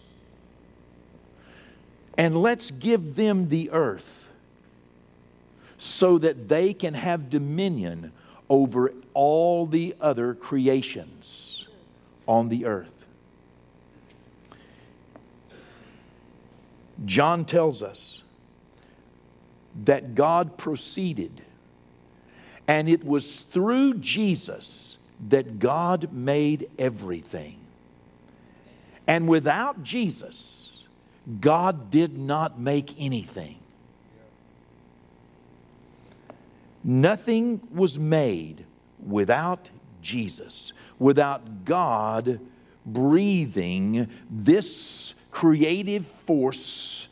And 2.19 2.41
let's 2.41 2.71
give 2.71 3.17
them 3.17 3.49
the 3.49 3.71
earth 3.71 4.29
so 5.77 6.19
that 6.19 6.49
they 6.49 6.73
can 6.73 6.95
have 6.95 7.29
dominion 7.29 8.13
over 8.49 8.93
all 9.13 9.67
the 9.67 9.95
other 10.01 10.35
creations 10.35 11.67
on 12.27 12.49
the 12.49 12.65
earth. 12.65 12.96
John 17.05 17.45
tells 17.45 17.83
us 17.83 18.23
that 19.85 20.15
God 20.15 20.57
proceeded, 20.57 21.43
and 22.67 22.89
it 22.89 23.05
was 23.05 23.41
through 23.41 23.95
Jesus 23.95 24.99
that 25.29 25.59
God 25.59 26.13
made 26.13 26.71
everything. 26.79 27.59
And 29.07 29.29
without 29.29 29.83
Jesus, 29.83 30.79
God 31.41 31.91
did 31.91 32.19
not 32.19 32.59
make 32.59 32.93
anything. 32.99 33.59
Nothing 36.83 37.61
was 37.73 37.99
made 37.99 38.65
without 39.05 39.69
Jesus, 40.03 40.73
without 40.99 41.65
God 41.65 42.41
breathing 42.85 44.09
this 44.31 45.15
creative 45.37 46.07
force 46.07 47.09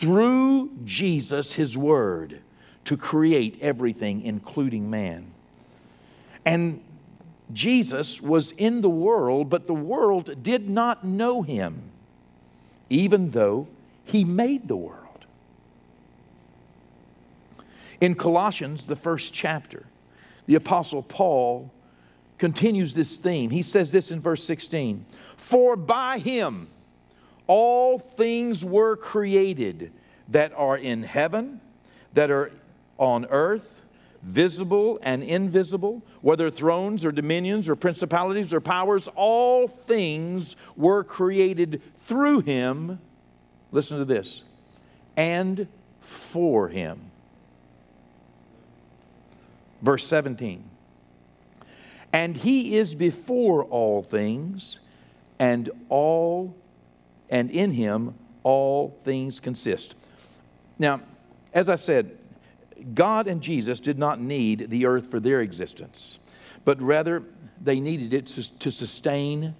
through 0.00 0.68
Jesus, 0.84 1.52
His 1.52 1.78
Word, 1.78 2.40
to 2.84 2.96
create 2.96 3.56
everything, 3.60 4.22
including 4.22 4.90
man. 4.90 5.30
And 6.44 6.82
Jesus 7.52 8.20
was 8.20 8.50
in 8.50 8.80
the 8.80 8.90
world, 8.90 9.48
but 9.48 9.68
the 9.68 9.74
world 9.74 10.42
did 10.42 10.68
not 10.68 11.04
know 11.04 11.42
Him, 11.42 11.82
even 12.90 13.30
though 13.30 13.68
He 14.04 14.24
made 14.24 14.66
the 14.66 14.76
world. 14.76 15.26
In 18.00 18.16
Colossians, 18.16 18.86
the 18.86 18.96
first 18.96 19.32
chapter, 19.32 19.86
the 20.46 20.56
Apostle 20.56 21.04
Paul 21.04 21.70
continues 22.38 22.92
this 22.94 23.16
theme. 23.16 23.50
He 23.50 23.62
says 23.62 23.92
this 23.92 24.10
in 24.10 24.20
verse 24.20 24.42
16 24.42 25.06
For 25.36 25.76
by 25.76 26.18
him 26.18 26.66
all 27.48 27.98
things 27.98 28.64
were 28.64 28.96
created 28.96 29.90
that 30.28 30.52
are 30.54 30.76
in 30.76 31.02
heaven, 31.02 31.60
that 32.12 32.30
are 32.30 32.52
on 32.98 33.26
earth, 33.30 33.80
visible 34.22 34.98
and 35.02 35.22
invisible, 35.22 36.02
whether 36.20 36.50
thrones 36.50 37.04
or 37.04 37.10
dominions 37.10 37.68
or 37.68 37.74
principalities 37.74 38.52
or 38.52 38.60
powers, 38.60 39.08
all 39.16 39.66
things 39.66 40.56
were 40.76 41.02
created 41.02 41.80
through 42.06 42.40
him. 42.40 43.00
Listen 43.72 43.98
to 43.98 44.04
this 44.04 44.42
and 45.16 45.66
for 46.00 46.68
him. 46.68 47.10
Verse 49.82 50.06
17. 50.06 50.64
And 52.12 52.36
he 52.36 52.76
is 52.76 52.94
before 52.94 53.64
all 53.64 54.02
things, 54.02 54.80
and 55.38 55.70
all 55.88 56.56
and 57.30 57.50
in 57.50 57.72
him 57.72 58.14
all 58.42 58.98
things 59.04 59.40
consist. 59.40 59.94
Now, 60.78 61.00
as 61.52 61.68
I 61.68 61.76
said, 61.76 62.16
God 62.94 63.26
and 63.26 63.40
Jesus 63.42 63.80
did 63.80 63.98
not 63.98 64.20
need 64.20 64.70
the 64.70 64.86
earth 64.86 65.10
for 65.10 65.20
their 65.20 65.40
existence, 65.40 66.18
but 66.64 66.80
rather 66.80 67.22
they 67.60 67.80
needed 67.80 68.12
it 68.12 68.26
to, 68.28 68.58
to 68.60 68.70
sustain 68.70 69.54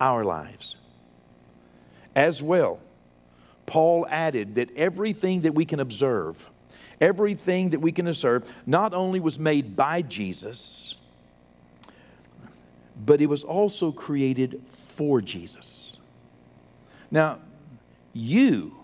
our 0.00 0.24
lives. 0.24 0.76
As 2.16 2.42
well, 2.42 2.80
Paul 3.66 4.06
added 4.08 4.54
that 4.56 4.74
everything 4.76 5.42
that 5.42 5.54
we 5.54 5.64
can 5.64 5.80
observe, 5.80 6.48
everything 7.00 7.70
that 7.70 7.80
we 7.80 7.92
can 7.92 8.06
observe, 8.06 8.50
not 8.66 8.94
only 8.94 9.20
was 9.20 9.38
made 9.38 9.76
by 9.76 10.02
Jesus, 10.02 10.96
but 13.04 13.20
it 13.20 13.26
was 13.26 13.44
also 13.44 13.90
created 13.90 14.62
for 14.70 15.20
Jesus. 15.20 15.83
Now, 17.14 17.38
you 18.12 18.74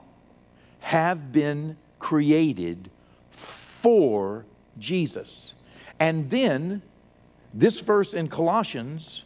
have 0.79 1.33
been 1.33 1.77
created 1.99 2.89
for 3.33 4.45
Jesus. 4.79 5.55
And 5.99 6.31
then 6.31 6.81
this 7.53 7.81
verse 7.81 8.15
in 8.15 8.29
Colossians, 8.29 9.25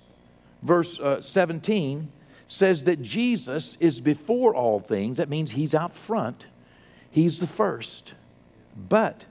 verse 0.62 0.98
uh, 0.98 1.20
17, 1.20 2.08
says 2.46 2.84
that 2.84 3.02
Jesus 3.02 3.76
is 3.78 4.00
before 4.00 4.54
all 4.54 4.80
things. 4.80 5.18
That 5.18 5.28
means 5.28 5.50
he's 5.50 5.74
out 5.74 5.92
front, 5.92 6.46
he's 7.10 7.40
the 7.40 7.46
first. 7.46 8.14
But 8.88 9.26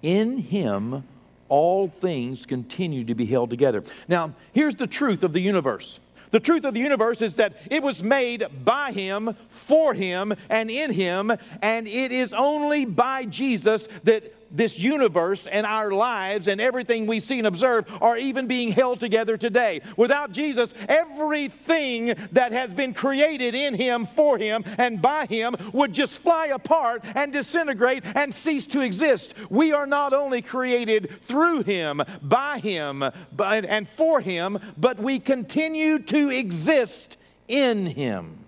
in 0.00 0.38
him, 0.38 1.02
all 1.48 1.88
things 1.88 2.46
continue 2.46 3.04
to 3.06 3.16
be 3.16 3.26
held 3.26 3.50
together. 3.50 3.82
Now, 4.06 4.34
here's 4.52 4.76
the 4.76 4.86
truth 4.86 5.24
of 5.24 5.32
the 5.32 5.40
universe. 5.40 5.98
The 6.32 6.40
truth 6.40 6.64
of 6.64 6.74
the 6.74 6.80
universe 6.80 7.22
is 7.22 7.34
that 7.36 7.54
it 7.70 7.82
was 7.82 8.02
made 8.02 8.46
by 8.64 8.90
Him, 8.90 9.36
for 9.48 9.94
Him, 9.94 10.34
and 10.48 10.70
in 10.70 10.90
Him, 10.90 11.30
and 11.60 11.86
it 11.86 12.10
is 12.10 12.34
only 12.34 12.84
by 12.86 13.26
Jesus 13.26 13.86
that 14.04 14.34
this 14.52 14.78
universe 14.78 15.46
and 15.46 15.66
our 15.66 15.90
lives 15.90 16.48
and 16.48 16.60
everything 16.60 17.06
we 17.06 17.20
see 17.20 17.38
and 17.38 17.46
observe 17.46 17.86
are 18.02 18.16
even 18.16 18.46
being 18.46 18.70
held 18.70 19.00
together 19.00 19.36
today. 19.36 19.80
Without 19.96 20.32
Jesus, 20.32 20.72
everything 20.88 22.14
that 22.32 22.52
has 22.52 22.70
been 22.70 22.94
created 22.94 23.54
in 23.54 23.74
Him, 23.74 24.06
for 24.06 24.38
Him, 24.38 24.64
and 24.78 25.00
by 25.00 25.26
Him 25.26 25.56
would 25.72 25.92
just 25.92 26.20
fly 26.20 26.46
apart 26.46 27.02
and 27.14 27.32
disintegrate 27.32 28.04
and 28.04 28.34
cease 28.34 28.66
to 28.66 28.80
exist. 28.80 29.34
We 29.50 29.72
are 29.72 29.86
not 29.86 30.12
only 30.12 30.42
created 30.42 31.22
through 31.22 31.62
Him, 31.62 32.02
by 32.22 32.58
Him, 32.58 33.02
and 33.38 33.88
for 33.88 34.20
Him, 34.20 34.58
but 34.76 34.98
we 34.98 35.18
continue 35.18 35.98
to 36.00 36.30
exist 36.30 37.16
in 37.48 37.86
Him. 37.86 38.38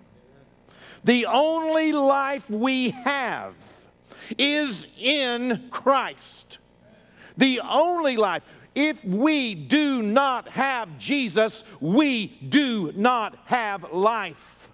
The 1.03 1.27
only 1.27 1.91
life 1.91 2.49
we 2.49 2.89
have 2.89 3.53
is 4.37 4.87
in 4.97 5.67
Christ. 5.69 6.57
The 7.37 7.61
only 7.61 8.17
life. 8.17 8.43
If 8.73 9.03
we 9.05 9.55
do 9.55 10.01
not 10.01 10.49
have 10.49 10.97
Jesus, 10.99 11.63
we 11.79 12.27
do 12.27 12.91
not 12.95 13.37
have 13.45 13.93
life. 13.93 14.69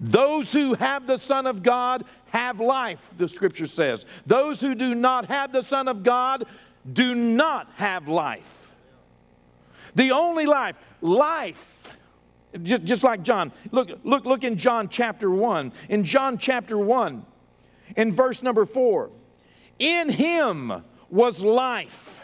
Those 0.00 0.52
who 0.52 0.74
have 0.74 1.06
the 1.06 1.16
Son 1.16 1.46
of 1.46 1.62
God 1.62 2.04
have 2.30 2.60
life, 2.60 3.02
the 3.16 3.28
scripture 3.28 3.66
says. 3.66 4.06
Those 4.26 4.60
who 4.60 4.74
do 4.74 4.94
not 4.94 5.26
have 5.26 5.52
the 5.52 5.62
Son 5.62 5.88
of 5.88 6.02
God 6.02 6.44
do 6.92 7.14
not 7.14 7.70
have 7.76 8.06
life. 8.06 8.70
The 9.94 10.10
only 10.10 10.46
life, 10.46 10.76
life 11.00 11.73
just, 12.62 12.84
just 12.84 13.02
like 13.02 13.22
John. 13.22 13.52
Look, 13.72 13.90
look, 14.04 14.24
look 14.24 14.44
in 14.44 14.56
John 14.56 14.88
chapter 14.88 15.30
1. 15.30 15.72
In 15.88 16.04
John 16.04 16.38
chapter 16.38 16.78
1, 16.78 17.24
in 17.96 18.12
verse 18.12 18.42
number 18.42 18.64
4, 18.64 19.10
in 19.78 20.08
him 20.08 20.84
was 21.10 21.42
life, 21.42 22.22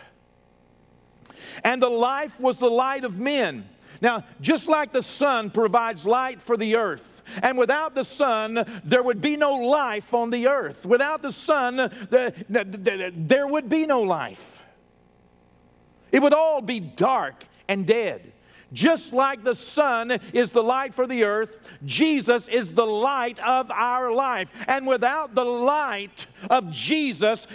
and 1.64 1.82
the 1.82 1.90
life 1.90 2.38
was 2.38 2.58
the 2.58 2.70
light 2.70 3.04
of 3.04 3.18
men. 3.18 3.68
Now, 4.00 4.25
just 4.40 4.66
like 4.66 4.92
the 4.92 5.02
sun 5.02 5.50
provides 5.50 6.06
light 6.06 6.40
for 6.40 6.56
the 6.56 6.76
earth, 6.76 7.22
and 7.42 7.58
without 7.58 7.94
the 7.94 8.04
sun, 8.04 8.80
there 8.84 9.02
would 9.02 9.20
be 9.20 9.37
no 9.37 9.54
life 9.56 10.14
on 10.14 10.30
the 10.30 10.49
earth. 10.49 10.87
Without 10.87 11.22
the 11.22 11.32
sun, 11.32 11.76
the, 11.76 12.34
the, 12.49 12.64
the, 12.64 13.12
there 13.14 13.46
would 13.46 13.68
be 13.68 13.87
no 13.87 14.00
life. 14.00 14.62
It 16.12 16.20
would 16.20 16.32
all 16.32 16.60
be 16.60 16.80
dark 16.80 17.44
and 17.68 17.87
dead. 17.87 18.32
Just 18.72 19.12
like 19.12 19.42
the 19.42 19.54
sun 19.54 20.12
is 20.32 20.50
the 20.50 20.62
light 20.62 20.94
for 20.94 21.06
the 21.06 21.24
earth, 21.24 21.58
Jesus 21.84 22.48
is 22.48 22.72
the 22.72 22.86
light 22.86 23.38
of 23.40 23.70
our 23.70 24.12
life. 24.12 24.50
And 24.68 24.86
without 24.86 25.34
the 25.34 25.44
light 25.44 26.26
of 26.48 26.70
Jesus 26.70 27.46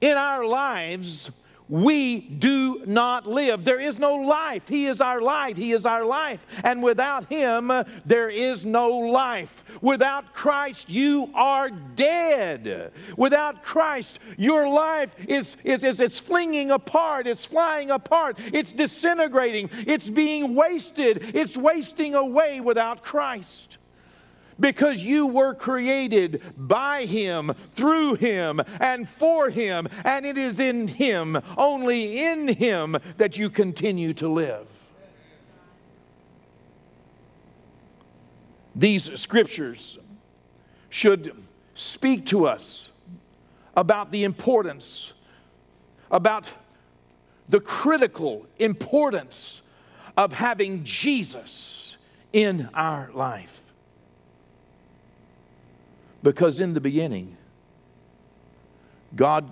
in 0.00 0.16
our 0.16 0.44
lives, 0.44 1.30
we 1.70 2.18
do 2.20 2.82
not 2.84 3.26
live. 3.26 3.64
There 3.64 3.80
is 3.80 3.98
no 3.98 4.16
life. 4.16 4.68
He 4.68 4.86
is 4.86 5.00
our 5.00 5.20
light. 5.20 5.56
He 5.56 5.72
is 5.72 5.86
our 5.86 6.04
life. 6.04 6.44
And 6.64 6.82
without 6.82 7.26
Him, 7.32 7.72
there 8.04 8.28
is 8.28 8.64
no 8.64 8.88
life. 8.90 9.64
Without 9.80 10.34
Christ, 10.34 10.90
you 10.90 11.30
are 11.34 11.70
dead. 11.70 12.92
Without 13.16 13.62
Christ, 13.62 14.18
your 14.36 14.68
life 14.68 15.14
is, 15.28 15.56
is, 15.62 15.84
is 15.84 16.00
it's 16.00 16.18
flinging 16.18 16.72
apart, 16.72 17.26
it's 17.26 17.46
flying 17.46 17.90
apart, 17.90 18.38
it's 18.52 18.72
disintegrating, 18.72 19.70
it's 19.86 20.10
being 20.10 20.54
wasted, 20.54 21.34
it's 21.34 21.56
wasting 21.56 22.14
away 22.14 22.60
without 22.60 23.02
Christ 23.02 23.78
because 24.60 25.02
you 25.02 25.26
were 25.26 25.54
created 25.54 26.42
by 26.56 27.06
Him, 27.06 27.52
through 27.72 28.14
Him, 28.14 28.60
and 28.78 29.08
for 29.08 29.50
Him, 29.50 29.88
and 30.04 30.26
it 30.26 30.36
is 30.36 30.60
in 30.60 30.86
Him, 30.86 31.40
only 31.56 32.24
in 32.24 32.48
Him, 32.48 32.98
that 33.16 33.38
you 33.38 33.50
continue 33.50 34.12
to 34.14 34.28
live. 34.28 34.66
These 38.76 39.18
scriptures 39.18 39.98
should 40.90 41.34
speak 41.74 42.26
to 42.26 42.46
us 42.46 42.90
about 43.76 44.12
the 44.12 44.24
importance, 44.24 45.12
about 46.10 46.48
the 47.48 47.60
critical 47.60 48.46
importance 48.58 49.62
of 50.16 50.32
having 50.32 50.84
Jesus 50.84 51.96
in 52.32 52.68
our 52.74 53.10
life. 53.12 53.60
Because 56.22 56.60
in 56.60 56.74
the 56.74 56.80
beginning, 56.80 57.36
God 59.16 59.48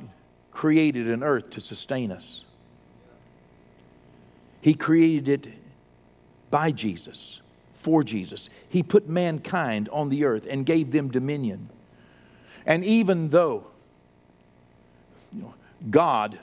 created 0.53 1.09
an 1.09 1.23
earth 1.23 1.51
to 1.51 1.61
sustain 1.61 2.13
us. 2.13 2.43
He 4.61 4.75
created 4.75 5.47
it 5.47 5.55
by 6.51 6.73
Jesus, 6.73 7.41
for 7.75 8.03
Jesus. 8.03 8.51
He 8.69 8.83
put 8.83 9.09
mankind 9.09 9.89
on 9.91 10.09
the 10.09 10.25
earth 10.25 10.47
and 10.49 10.67
gave 10.67 10.91
them 10.91 11.11
dominion. 11.11 11.69
And 12.67 12.85
even 12.85 13.31
though 13.31 13.67
you 15.33 15.43
know, 15.43 15.55
God 15.91 16.39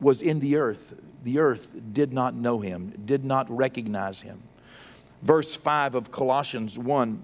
was 0.00 0.22
in 0.22 0.40
the 0.40 0.56
earth, 0.56 0.94
the 1.24 1.40
earth 1.40 1.72
did 1.92 2.12
not 2.12 2.34
know 2.34 2.60
him, 2.60 2.92
did 3.04 3.24
not 3.24 3.50
recognize 3.54 4.20
him. 4.20 4.40
Verse 5.22 5.54
5 5.54 5.94
of 5.94 6.12
Colossians 6.12 6.78
1 6.78 7.20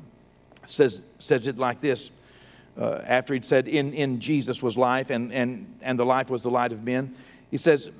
says, 0.64 1.04
says 1.18 1.46
it 1.46 1.58
like 1.58 1.80
this 1.80 2.10
uh, 2.78 3.00
after 3.04 3.34
he'd 3.34 3.44
said, 3.44 3.68
in, 3.68 3.92
in 3.92 4.20
Jesus 4.20 4.62
was 4.62 4.76
life, 4.76 5.10
and, 5.10 5.32
and, 5.32 5.78
and 5.82 5.98
the 5.98 6.04
life 6.04 6.28
was 6.28 6.42
the 6.42 6.50
light 6.50 6.72
of 6.72 6.82
men, 6.82 7.14
he 7.50 7.56
says, 7.56 7.90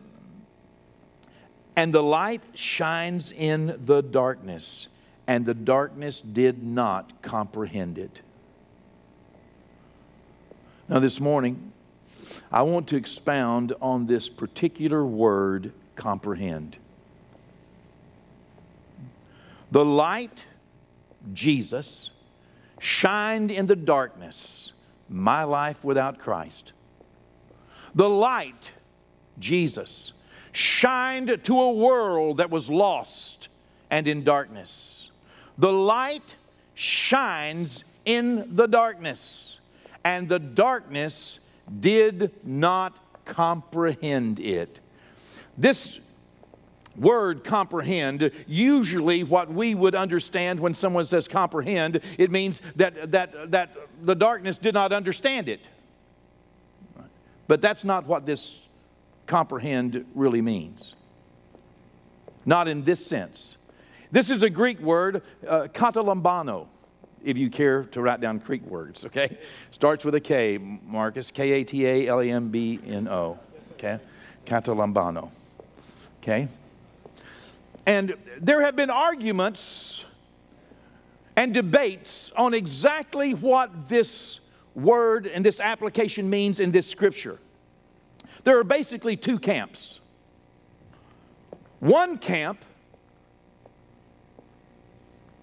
And 1.76 1.94
the 1.94 2.02
light 2.02 2.42
shines 2.54 3.30
in 3.32 3.78
the 3.84 4.02
darkness, 4.02 4.88
and 5.26 5.46
the 5.46 5.54
darkness 5.54 6.20
did 6.20 6.62
not 6.62 7.22
comprehend 7.22 7.98
it. 7.98 8.20
Now, 10.88 10.98
this 10.98 11.20
morning, 11.20 11.72
I 12.50 12.62
want 12.62 12.88
to 12.88 12.96
expound 12.96 13.72
on 13.80 14.06
this 14.06 14.28
particular 14.28 15.04
word, 15.04 15.72
comprehend. 15.96 16.76
The 19.70 19.84
light, 19.84 20.44
Jesus, 21.32 22.10
shined 22.84 23.50
in 23.50 23.66
the 23.66 23.74
darkness, 23.76 24.72
my 25.08 25.42
life 25.42 25.82
without 25.82 26.18
Christ. 26.18 26.74
The 27.94 28.10
light, 28.10 28.72
Jesus, 29.38 30.12
shined 30.52 31.44
to 31.44 31.60
a 31.60 31.72
world 31.72 32.36
that 32.36 32.50
was 32.50 32.68
lost 32.68 33.48
and 33.90 34.06
in 34.06 34.22
darkness. 34.22 35.10
The 35.56 35.72
light 35.72 36.36
shines 36.74 37.84
in 38.04 38.54
the 38.54 38.66
darkness, 38.66 39.58
and 40.04 40.28
the 40.28 40.38
darkness 40.38 41.40
did 41.80 42.32
not 42.44 42.98
comprehend 43.24 44.40
it. 44.40 44.80
This 45.56 46.00
word 46.96 47.44
comprehend, 47.44 48.30
usually 48.46 49.24
what 49.24 49.52
we 49.52 49.74
would 49.74 49.94
understand 49.94 50.60
when 50.60 50.74
someone 50.74 51.04
says 51.04 51.28
comprehend, 51.28 52.00
it 52.18 52.30
means 52.30 52.60
that, 52.76 53.12
that, 53.12 53.50
that 53.50 53.76
the 54.02 54.14
darkness 54.14 54.58
did 54.58 54.74
not 54.74 54.92
understand 54.92 55.48
it. 55.48 55.60
But 57.46 57.60
that's 57.60 57.84
not 57.84 58.06
what 58.06 58.26
this 58.26 58.60
comprehend 59.26 60.04
really 60.14 60.40
means. 60.40 60.94
Not 62.46 62.68
in 62.68 62.84
this 62.84 63.04
sense. 63.04 63.56
This 64.10 64.30
is 64.30 64.42
a 64.42 64.50
Greek 64.50 64.80
word, 64.80 65.22
uh, 65.46 65.68
katalambano, 65.72 66.68
if 67.24 67.38
you 67.38 67.50
care 67.50 67.84
to 67.84 68.02
write 68.02 68.20
down 68.20 68.38
Greek 68.38 68.64
words, 68.66 69.04
okay? 69.06 69.38
Starts 69.70 70.04
with 70.04 70.14
a 70.14 70.20
K, 70.20 70.58
Marcus, 70.58 71.30
K 71.30 71.52
A 71.52 71.64
T 71.64 71.86
A 71.86 72.06
L 72.06 72.20
A 72.20 72.30
M 72.30 72.50
B 72.50 72.78
N 72.86 73.08
O, 73.08 73.38
okay? 73.72 73.98
Katalambano, 74.44 75.32
okay? 76.22 76.48
And 77.86 78.14
there 78.40 78.62
have 78.62 78.76
been 78.76 78.90
arguments 78.90 80.04
and 81.36 81.52
debates 81.52 82.32
on 82.36 82.54
exactly 82.54 83.34
what 83.34 83.88
this 83.88 84.40
word 84.74 85.26
and 85.26 85.44
this 85.44 85.60
application 85.60 86.30
means 86.30 86.60
in 86.60 86.70
this 86.70 86.86
scripture. 86.86 87.38
There 88.44 88.58
are 88.58 88.64
basically 88.64 89.16
two 89.16 89.38
camps. 89.38 90.00
One 91.80 92.18
camp 92.18 92.64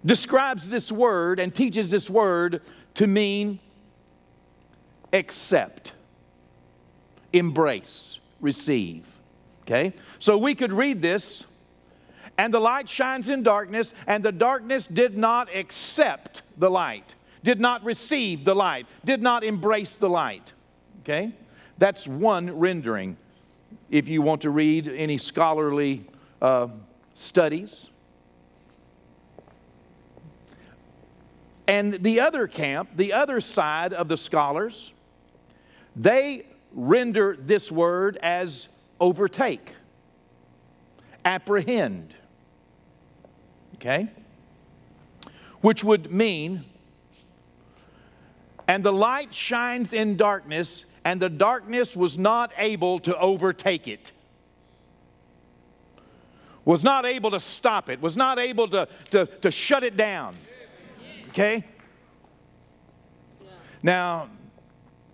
describes 0.06 0.68
this 0.68 0.92
word 0.92 1.40
and 1.40 1.54
teaches 1.54 1.92
this 1.92 2.10
word 2.10 2.62
to 2.96 3.08
mean 3.08 3.60
accept, 5.14 5.94
embrace, 7.34 8.20
receive. 8.40 9.08
Okay? 9.64 9.94
So 10.20 10.38
we 10.38 10.56
could 10.56 10.74
read 10.74 11.02
this 11.02 11.46
and 12.38 12.54
the 12.54 12.60
light 12.60 12.90
shines 12.90 13.30
in 13.30 13.44
darkness, 13.44 13.94
and 14.08 14.24
the 14.24 14.32
darkness 14.32 14.88
did 14.88 15.18
not 15.18 15.54
accept 15.56 16.42
the 16.58 16.70
light, 16.70 17.16
did 17.44 17.60
not 17.60 17.84
receive 17.84 18.44
the 18.46 18.56
light, 18.56 18.88
did 19.06 19.22
not 19.22 19.44
embrace 19.44 19.98
the 19.98 20.10
light. 20.10 20.54
Okay? 21.04 21.34
That's 21.78 22.08
one 22.08 22.58
rendering. 22.58 23.18
If 23.90 24.08
you 24.08 24.22
want 24.22 24.42
to 24.42 24.50
read 24.50 24.88
any 24.88 25.18
scholarly 25.18 26.06
uh, 26.42 26.68
studies, 27.14 27.90
And 31.72 31.94
the 31.94 32.20
other 32.20 32.48
camp, 32.48 32.90
the 32.98 33.14
other 33.14 33.40
side 33.40 33.94
of 33.94 34.10
the 34.10 34.18
scholars, 34.18 34.92
they 35.96 36.46
render 36.74 37.38
this 37.40 37.72
word 37.72 38.18
as 38.18 38.68
overtake, 39.00 39.74
apprehend, 41.24 42.14
okay? 43.82 44.08
Which 45.62 45.84
would 45.84 46.12
mean, 46.12 46.64
and 48.68 48.84
the 48.84 48.94
light 48.94 49.34
shines 49.34 49.92
in 49.92 50.18
darkness, 50.18 50.86
and 51.04 51.20
the 51.20 51.30
darkness 51.30 51.96
was 51.96 52.18
not 52.18 52.52
able 52.58 53.00
to 53.00 53.18
overtake 53.18 53.88
it. 53.88 54.12
Was 56.64 56.84
not 56.84 57.08
able 57.08 57.32
to 57.32 57.40
stop 57.40 57.90
it, 57.90 58.02
was 58.02 58.16
not 58.16 58.38
able 58.38 58.68
to, 58.68 58.88
to, 59.10 59.26
to 59.26 59.50
shut 59.50 59.84
it 59.84 59.98
down. 59.98 60.36
Okay? 61.30 61.66
Now, 63.82 64.30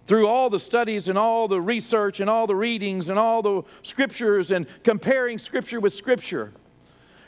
through 0.08 0.28
all 0.28 0.50
the 0.50 0.60
studies 0.60 1.08
and 1.08 1.18
all 1.18 1.48
the 1.48 1.62
research 1.62 2.20
and 2.20 2.30
all 2.30 2.48
the 2.48 2.56
readings 2.56 3.10
and 3.10 3.18
all 3.18 3.42
the 3.42 3.64
scriptures 3.82 4.52
and 4.52 4.68
comparing 4.84 5.38
scripture 5.38 5.80
with 5.80 5.94
scripture, 5.94 6.52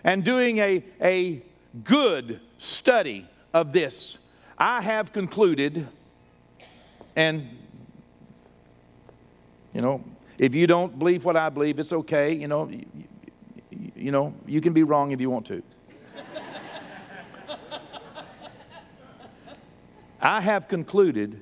and 0.03 0.23
doing 0.23 0.59
a, 0.59 0.83
a 1.01 1.41
good 1.83 2.39
study 2.57 3.27
of 3.53 3.73
this, 3.73 4.17
I 4.57 4.81
have 4.81 5.13
concluded, 5.13 5.87
and 7.15 7.47
you 9.73 9.81
know, 9.81 10.03
if 10.37 10.55
you 10.55 10.67
don't 10.67 10.97
believe 10.97 11.25
what 11.25 11.37
I 11.37 11.49
believe, 11.49 11.79
it's 11.79 11.93
okay. 11.93 12.33
You 12.33 12.47
know, 12.47 12.69
you, 12.69 12.85
you 13.95 14.11
know, 14.11 14.33
you 14.47 14.61
can 14.61 14.73
be 14.73 14.83
wrong 14.83 15.11
if 15.11 15.21
you 15.21 15.29
want 15.29 15.45
to. 15.47 15.61
I 20.21 20.41
have 20.41 20.67
concluded 20.67 21.39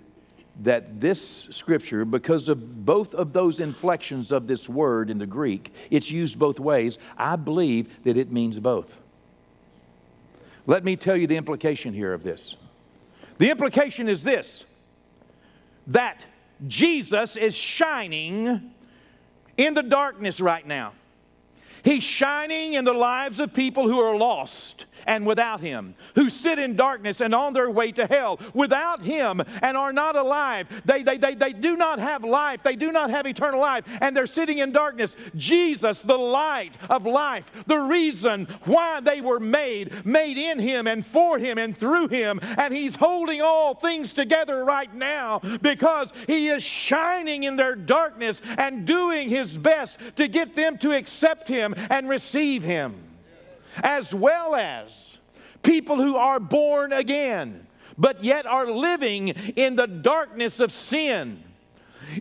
that 0.63 0.99
this 0.99 1.47
scripture, 1.51 2.03
because 2.03 2.49
of 2.49 2.85
both 2.85 3.13
of 3.13 3.33
those 3.33 3.59
inflections 3.59 4.31
of 4.31 4.47
this 4.47 4.67
word 4.67 5.09
in 5.09 5.17
the 5.17 5.27
Greek, 5.27 5.71
it's 5.91 6.09
used 6.09 6.39
both 6.39 6.59
ways. 6.59 6.97
I 7.17 7.35
believe 7.35 8.03
that 8.03 8.17
it 8.17 8.31
means 8.31 8.59
both. 8.59 8.97
Let 10.65 10.83
me 10.83 10.95
tell 10.95 11.15
you 11.15 11.27
the 11.27 11.37
implication 11.37 11.93
here 11.93 12.13
of 12.13 12.23
this. 12.23 12.55
The 13.37 13.49
implication 13.49 14.09
is 14.09 14.23
this 14.23 14.65
that 15.87 16.25
Jesus 16.67 17.37
is 17.37 17.55
shining 17.55 18.73
in 19.57 19.73
the 19.73 19.83
darkness 19.83 20.41
right 20.41 20.65
now. 20.65 20.91
He's 21.83 22.03
shining 22.03 22.73
in 22.73 22.83
the 22.83 22.93
lives 22.93 23.39
of 23.39 23.53
people 23.53 23.87
who 23.87 23.99
are 23.99 24.15
lost 24.17 24.86
and 25.07 25.25
without 25.25 25.61
Him, 25.61 25.95
who 26.15 26.29
sit 26.29 26.59
in 26.59 26.75
darkness 26.75 27.21
and 27.21 27.33
on 27.33 27.53
their 27.53 27.71
way 27.71 27.91
to 27.93 28.05
hell 28.05 28.39
without 28.53 29.01
Him 29.01 29.41
and 29.61 29.77
are 29.77 29.93
not 29.93 30.15
alive. 30.15 30.67
They, 30.85 31.01
they, 31.01 31.17
they, 31.17 31.33
they 31.33 31.53
do 31.53 31.75
not 31.75 31.97
have 31.97 32.23
life, 32.23 32.61
they 32.61 32.75
do 32.75 32.91
not 32.91 33.09
have 33.09 33.25
eternal 33.25 33.59
life, 33.59 33.85
and 34.01 34.15
they're 34.15 34.27
sitting 34.27 34.59
in 34.59 34.71
darkness. 34.71 35.15
Jesus, 35.35 36.01
the 36.01 36.17
light 36.17 36.73
of 36.89 37.05
life, 37.05 37.51
the 37.65 37.77
reason 37.77 38.45
why 38.65 38.99
they 38.99 39.21
were 39.21 39.39
made, 39.39 40.05
made 40.05 40.37
in 40.37 40.59
Him 40.59 40.85
and 40.85 41.05
for 41.05 41.39
Him 41.39 41.57
and 41.57 41.75
through 41.75 42.09
Him, 42.09 42.39
and 42.57 42.73
He's 42.73 42.95
holding 42.95 43.41
all 43.41 43.73
things 43.73 44.11
together 44.11 44.65
right 44.65 44.93
now 44.93 45.39
because 45.61 46.11
He 46.27 46.49
is 46.49 46.61
shining 46.61 47.43
in 47.43 47.55
their 47.55 47.75
darkness 47.75 48.41
and 48.57 48.85
doing 48.85 49.29
His 49.29 49.57
best 49.57 49.99
to 50.17 50.27
get 50.27 50.53
them 50.53 50.77
to 50.79 50.91
accept 50.91 51.47
Him 51.47 51.73
and 51.89 52.09
receive 52.09 52.63
Him 52.63 53.06
as 53.83 54.13
well 54.13 54.55
as 54.55 55.17
people 55.63 55.97
who 55.97 56.15
are 56.15 56.39
born 56.39 56.93
again, 56.93 57.67
but 57.97 58.23
yet 58.23 58.45
are 58.45 58.69
living 58.69 59.29
in 59.55 59.75
the 59.75 59.87
darkness 59.87 60.59
of 60.59 60.71
sin 60.71 61.43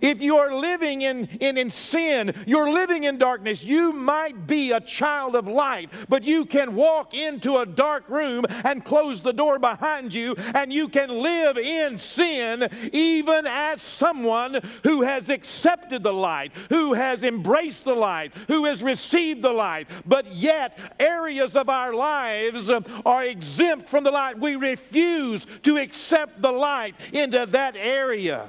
if 0.03 0.21
you 0.21 0.37
are 0.37 0.55
living 0.55 1.03
in, 1.03 1.27
in, 1.41 1.57
in 1.57 1.71
sin, 1.71 2.35
you're 2.47 2.71
living 2.71 3.05
in 3.05 3.19
darkness. 3.19 3.65
You 3.65 3.93
might 3.93 4.47
be 4.47 4.73
a 4.73 4.81
child 4.81 5.35
of 5.35 5.47
light, 5.47 5.91
but 6.09 6.25
you 6.25 6.45
can 6.45 6.75
walk 6.75 7.15
into 7.15 7.59
a 7.59 7.67
dark 7.67 8.09
room 8.09 8.45
and 8.65 8.85
close 8.85 9.23
the 9.23 9.33
door 9.33 9.59
behind 9.59 10.13
you, 10.13 10.35
and 10.55 10.73
you 10.73 10.89
can 10.89 11.09
live 11.09 11.59
in 11.59 11.99
sin 11.99 12.69
even 12.93 13.47
as 13.47 13.83
someone 13.83 14.61
who 14.83 15.03
has 15.03 15.31
accepted 15.31 16.03
the 16.03 16.13
light, 16.13 16.53
who 16.69 16.95
has 16.95 17.23
embraced 17.23 17.85
the 17.85 17.95
light, 17.95 18.33
who 18.49 18.65
has 18.65 18.83
received 18.83 19.43
the 19.43 19.53
light. 19.53 19.89
But 20.07 20.33
yet, 20.33 20.79
areas 20.99 21.57
of 21.57 21.69
our 21.69 21.95
lives 21.95 22.71
are 22.71 23.25
exempt 23.25 23.89
from 23.89 24.05
the 24.05 24.11
light. 24.11 24.39
We 24.39 24.57
refuse 24.57 25.47
to 25.63 25.79
accept 25.79 26.41
the 26.43 26.53
light 26.53 26.95
into 27.13 27.47
that 27.47 27.77
area. 27.77 28.49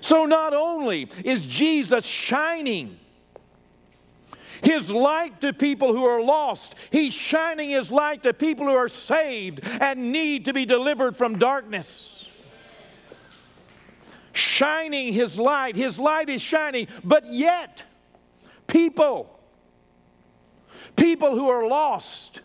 So 0.00 0.24
not 0.24 0.54
only 0.54 1.08
is 1.24 1.46
Jesus 1.46 2.04
shining 2.04 2.98
his 4.62 4.90
light 4.90 5.40
to 5.40 5.52
people 5.52 5.92
who 5.94 6.04
are 6.04 6.20
lost, 6.20 6.74
he's 6.90 7.14
shining 7.14 7.70
his 7.70 7.90
light 7.90 8.22
to 8.24 8.34
people 8.34 8.66
who 8.66 8.74
are 8.74 8.88
saved 8.88 9.60
and 9.64 10.12
need 10.12 10.46
to 10.46 10.52
be 10.52 10.64
delivered 10.64 11.16
from 11.16 11.38
darkness. 11.38 12.28
Shining 14.32 15.12
his 15.12 15.38
light, 15.38 15.74
his 15.76 15.98
light 15.98 16.28
is 16.28 16.40
shining, 16.40 16.86
but 17.02 17.32
yet, 17.32 17.82
people, 18.66 19.38
people 20.96 21.34
who 21.34 21.48
are 21.48 21.66
lost, 21.66 22.40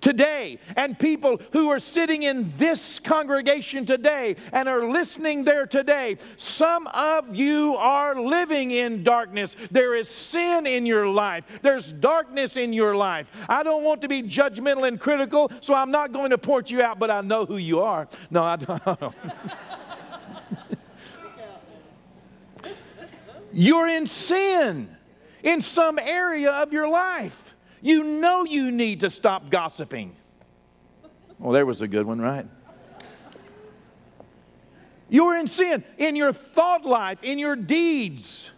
today 0.00 0.58
and 0.76 0.98
people 0.98 1.40
who 1.52 1.68
are 1.68 1.80
sitting 1.80 2.22
in 2.22 2.52
this 2.56 2.98
congregation 2.98 3.86
today 3.86 4.36
and 4.52 4.68
are 4.68 4.88
listening 4.88 5.44
there 5.44 5.66
today. 5.66 6.16
Some 6.36 6.86
of 6.88 7.34
you 7.34 7.76
are 7.76 8.20
living 8.20 8.70
in 8.70 9.02
darkness. 9.02 9.56
There 9.70 9.94
is 9.94 10.08
sin 10.08 10.66
in 10.66 10.86
your 10.86 11.08
life, 11.08 11.44
there's 11.62 11.92
darkness 11.92 12.56
in 12.56 12.72
your 12.72 12.96
life. 12.96 13.28
I 13.48 13.62
don't 13.62 13.84
want 13.84 14.02
to 14.02 14.08
be 14.08 14.22
judgmental 14.22 14.86
and 14.86 15.00
critical, 15.00 15.50
so 15.60 15.74
I'm 15.74 15.90
not 15.90 16.12
going 16.12 16.30
to 16.30 16.38
point 16.38 16.70
you 16.70 16.82
out, 16.82 16.98
but 16.98 17.10
I 17.10 17.20
know 17.20 17.44
who 17.44 17.56
you 17.56 17.80
are. 17.80 18.08
No, 18.30 18.44
I 18.44 18.56
don't. 18.56 19.14
You're 23.52 23.88
in 23.88 24.06
sin 24.06 24.94
in 25.42 25.62
some 25.62 25.98
area 25.98 26.52
of 26.52 26.72
your 26.72 26.88
life. 26.88 27.47
You 27.80 28.04
know 28.04 28.44
you 28.44 28.70
need 28.70 29.00
to 29.00 29.10
stop 29.10 29.50
gossiping. 29.50 30.14
Well, 31.38 31.52
there 31.52 31.66
was 31.66 31.82
a 31.82 31.88
good 31.88 32.06
one, 32.06 32.20
right? 32.20 32.46
You're 35.08 35.36
in 35.36 35.46
sin 35.46 35.84
in 35.96 36.16
your 36.16 36.32
thought 36.32 36.84
life, 36.84 37.22
in 37.22 37.38
your 37.38 37.56
deeds. 37.56 38.50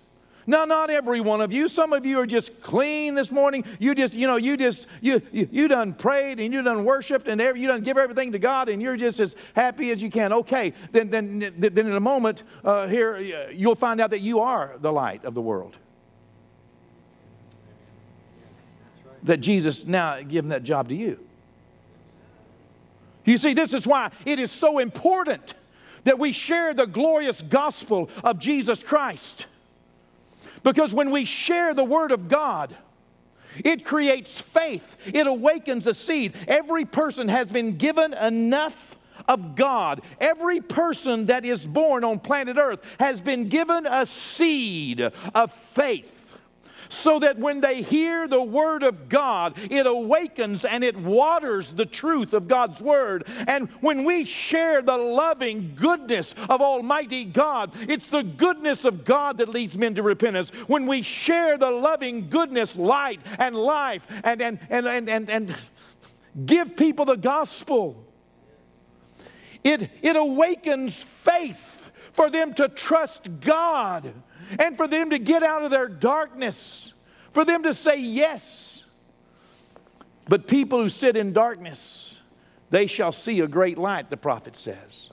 Now, 0.47 0.65
not 0.65 0.91
every 0.91 1.21
one 1.21 1.41
of 1.41 1.53
you. 1.53 1.69
Some 1.69 1.93
of 1.93 2.05
you 2.05 2.19
are 2.19 2.27
just 2.27 2.61
clean 2.61 3.15
this 3.15 3.31
morning. 3.31 3.65
You 3.79 3.95
just, 3.95 4.15
you 4.15 4.27
know, 4.27 4.37
you 4.37 4.57
just, 4.57 4.87
you, 5.01 5.23
you, 5.31 5.49
you 5.53 5.69
done 5.69 5.95
prayed 5.95 6.41
and 6.41 6.53
you 6.53 6.61
done 6.63 6.85
worshiped 6.85 7.29
and 7.29 7.41
you 7.41 7.69
done 7.69 7.83
give 7.83 7.97
everything 7.97 8.33
to 8.33 8.39
God 8.41 8.69
and 8.69 8.83
you're 8.83 8.97
just 8.97 9.21
as 9.21 9.37
happy 9.55 9.93
as 9.93 10.03
you 10.03 10.11
can. 10.11 10.33
Okay, 10.33 10.73
then, 10.91 11.11
then, 11.11 11.39
then 11.57 11.79
in 11.79 11.93
a 11.93 12.01
moment 12.01 12.43
uh, 12.65 12.89
here, 12.89 13.19
you'll 13.53 13.77
find 13.77 14.01
out 14.01 14.11
that 14.11 14.23
you 14.23 14.41
are 14.41 14.77
the 14.81 14.93
light 14.93 15.25
of 15.25 15.35
the 15.35 15.43
world. 15.43 15.77
That 19.25 19.39
Jesus 19.39 19.85
now 19.85 20.21
given 20.23 20.51
that 20.51 20.63
job 20.63 20.89
to 20.89 20.95
you. 20.95 21.19
You 23.25 23.37
see, 23.37 23.55
this 23.55 23.75
is 23.75 23.87
why 23.87 24.11
it 24.25 24.39
is 24.39 24.51
so 24.51 24.79
important 24.79 25.55
that 26.05 26.19
we 26.19 26.33
share 26.33 26.73
the 26.75 26.87
glorious 26.87 27.43
gospel 27.43 28.11
of 28.25 28.39
Jesus 28.39 28.83
Christ. 28.83 29.47
Because 30.63 30.95
when 30.95 31.11
we 31.11 31.25
share 31.25 31.75
the 31.75 31.85
Word 31.85 32.13
of 32.13 32.29
God, 32.29 32.75
it 33.65 33.85
creates 33.85 34.41
faith, 34.41 34.97
it 35.13 35.27
awakens 35.27 35.87
a 35.87 35.95
seed. 35.95 36.35
Every 36.49 36.85
person 36.85 37.29
has 37.29 37.49
been 37.49 37.77
given 37.77 38.15
enough 38.15 38.97
of 39.29 39.55
God. 39.55 40.03
Every 40.19 40.61
person 40.61 41.27
that 41.27 41.45
is 41.45 41.67
born 41.67 42.05
on 42.05 42.21
planet 42.21 42.57
Earth 42.57 42.97
has 42.99 43.21
been 43.21 43.49
given 43.49 43.87
a 43.87 44.07
seed 44.07 45.01
of 45.35 45.53
faith 45.53 46.20
so 46.91 47.21
that 47.21 47.39
when 47.39 47.61
they 47.61 47.83
hear 47.83 48.29
the 48.29 48.43
Word 48.43 48.83
of 48.83 49.09
God, 49.09 49.57
it 49.71 49.87
awakens 49.87 50.65
and 50.65 50.85
it 50.85 50.97
waters 50.97 51.73
the 51.73 51.87
truth 51.87 52.35
of 52.35 52.49
God's 52.49 52.83
Word. 52.83 53.27
And 53.47 53.71
when 53.81 54.05
we 54.05 54.25
share 54.25 54.83
the 54.83 54.97
loving 54.97 55.75
goodness 55.77 56.35
of 56.49 56.61
Almighty 56.61 57.25
God, 57.25 57.73
it's 57.89 58.09
the 58.09 58.23
goodness 58.23 58.85
of 58.85 59.05
God 59.05 59.39
that 59.39 59.49
leads 59.49 59.79
men 59.79 59.95
to 59.95 60.03
repentance. 60.03 60.51
When 60.67 60.87
we 60.87 61.03
share 61.03 61.57
the 61.57 61.71
loving 61.71 62.29
goodness, 62.29 62.77
light, 62.77 63.21
and 63.39 63.57
life, 63.57 64.07
and, 64.25 64.43
and, 64.43 64.59
and, 64.69 64.87
and, 64.87 65.09
and, 65.09 65.31
and 65.31 65.57
give 66.45 66.77
people 66.77 67.05
the 67.05 67.17
gospel, 67.17 68.05
it, 69.63 69.91
it 70.03 70.17
awakens 70.17 71.03
faith 71.03 71.93
for 72.13 72.31
them 72.31 72.53
to 72.55 72.69
trust 72.69 73.41
God 73.41 74.13
and 74.59 74.77
for 74.77 74.89
them 74.89 75.11
to 75.11 75.19
get 75.19 75.43
out 75.43 75.65
of 75.65 75.71
their 75.71 75.89
darkness, 75.89 76.93
for 77.33 77.45
them 77.45 77.63
to 77.63 77.75
say 77.75 78.01
yes. 78.01 78.85
But 80.29 80.47
people 80.47 80.81
who 80.81 80.89
sit 80.89 81.17
in 81.17 81.33
darkness, 81.33 82.21
they 82.71 82.87
shall 82.87 83.13
see 83.13 83.41
a 83.41 83.49
great 83.49 83.79
light, 83.79 84.11
the 84.11 84.17
prophet 84.17 84.57
says. 84.57 85.11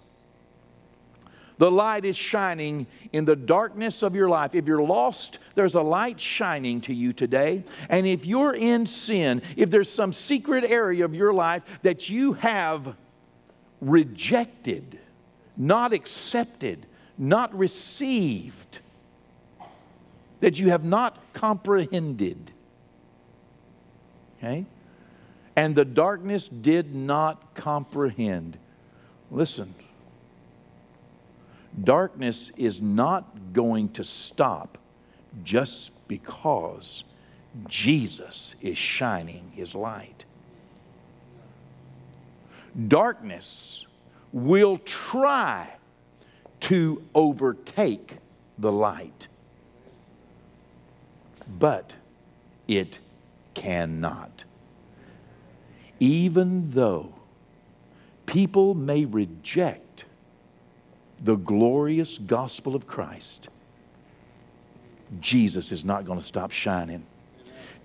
The 1.58 1.72
light 1.72 2.06
is 2.06 2.16
shining 2.16 2.86
in 3.12 3.26
the 3.26 3.36
darkness 3.36 4.04
of 4.04 4.16
your 4.16 4.30
life. 4.30 4.54
If 4.54 4.68
you're 4.68 4.84
lost, 4.84 5.40
there's 5.56 5.74
a 5.74 5.82
light 5.82 6.20
shining 6.20 6.82
to 6.82 6.94
you 6.94 7.14
today. 7.14 7.64
And 7.90 8.06
if 8.06 8.28
you're 8.28 8.54
in 8.54 8.86
sin, 8.86 9.42
if 9.56 9.72
there's 9.72 9.90
some 9.92 10.14
secret 10.14 10.66
area 10.66 11.04
of 11.04 11.16
your 11.16 11.34
life 11.34 11.64
that 11.82 12.10
you 12.10 12.34
have 12.34 12.96
rejected, 13.82 15.00
not 15.56 15.94
accepted, 15.94 16.86
not 17.18 17.58
received, 17.58 18.80
that 20.40 20.60
you 20.60 20.70
have 20.70 20.84
not 20.84 21.18
comprehended. 21.34 22.52
Okay? 24.38 24.66
And 25.56 25.76
the 25.76 25.86
darkness 25.86 26.48
did 26.48 26.94
not 26.94 27.56
comprehend. 27.56 28.58
Listen, 29.32 29.74
darkness 31.84 32.52
is 32.56 32.82
not 32.82 33.54
going 33.54 33.90
to 33.90 34.04
stop 34.04 34.78
just 35.44 36.08
because 36.08 37.04
Jesus 37.68 38.56
is 38.62 38.78
shining 38.78 39.52
his 39.54 39.74
light. 39.74 40.26
Darkness 42.88 43.88
will 44.32 44.78
try 44.80 45.74
to 46.60 47.02
overtake 47.16 48.18
the 48.60 48.72
light 48.72 49.28
but 51.48 51.94
it 52.68 53.00
cannot. 53.54 54.44
Even 56.00 56.72
though 56.72 57.14
people 58.26 58.76
may 58.76 59.06
reject 59.06 60.06
the 61.24 61.36
glorious 61.36 62.18
gospel 62.18 62.76
of 62.76 62.86
Christ, 62.86 63.48
Jesus 65.20 65.72
is 65.72 65.84
not 65.84 66.06
going 66.06 66.20
to 66.20 66.26
stop 66.26 66.52
shining. 66.52 67.06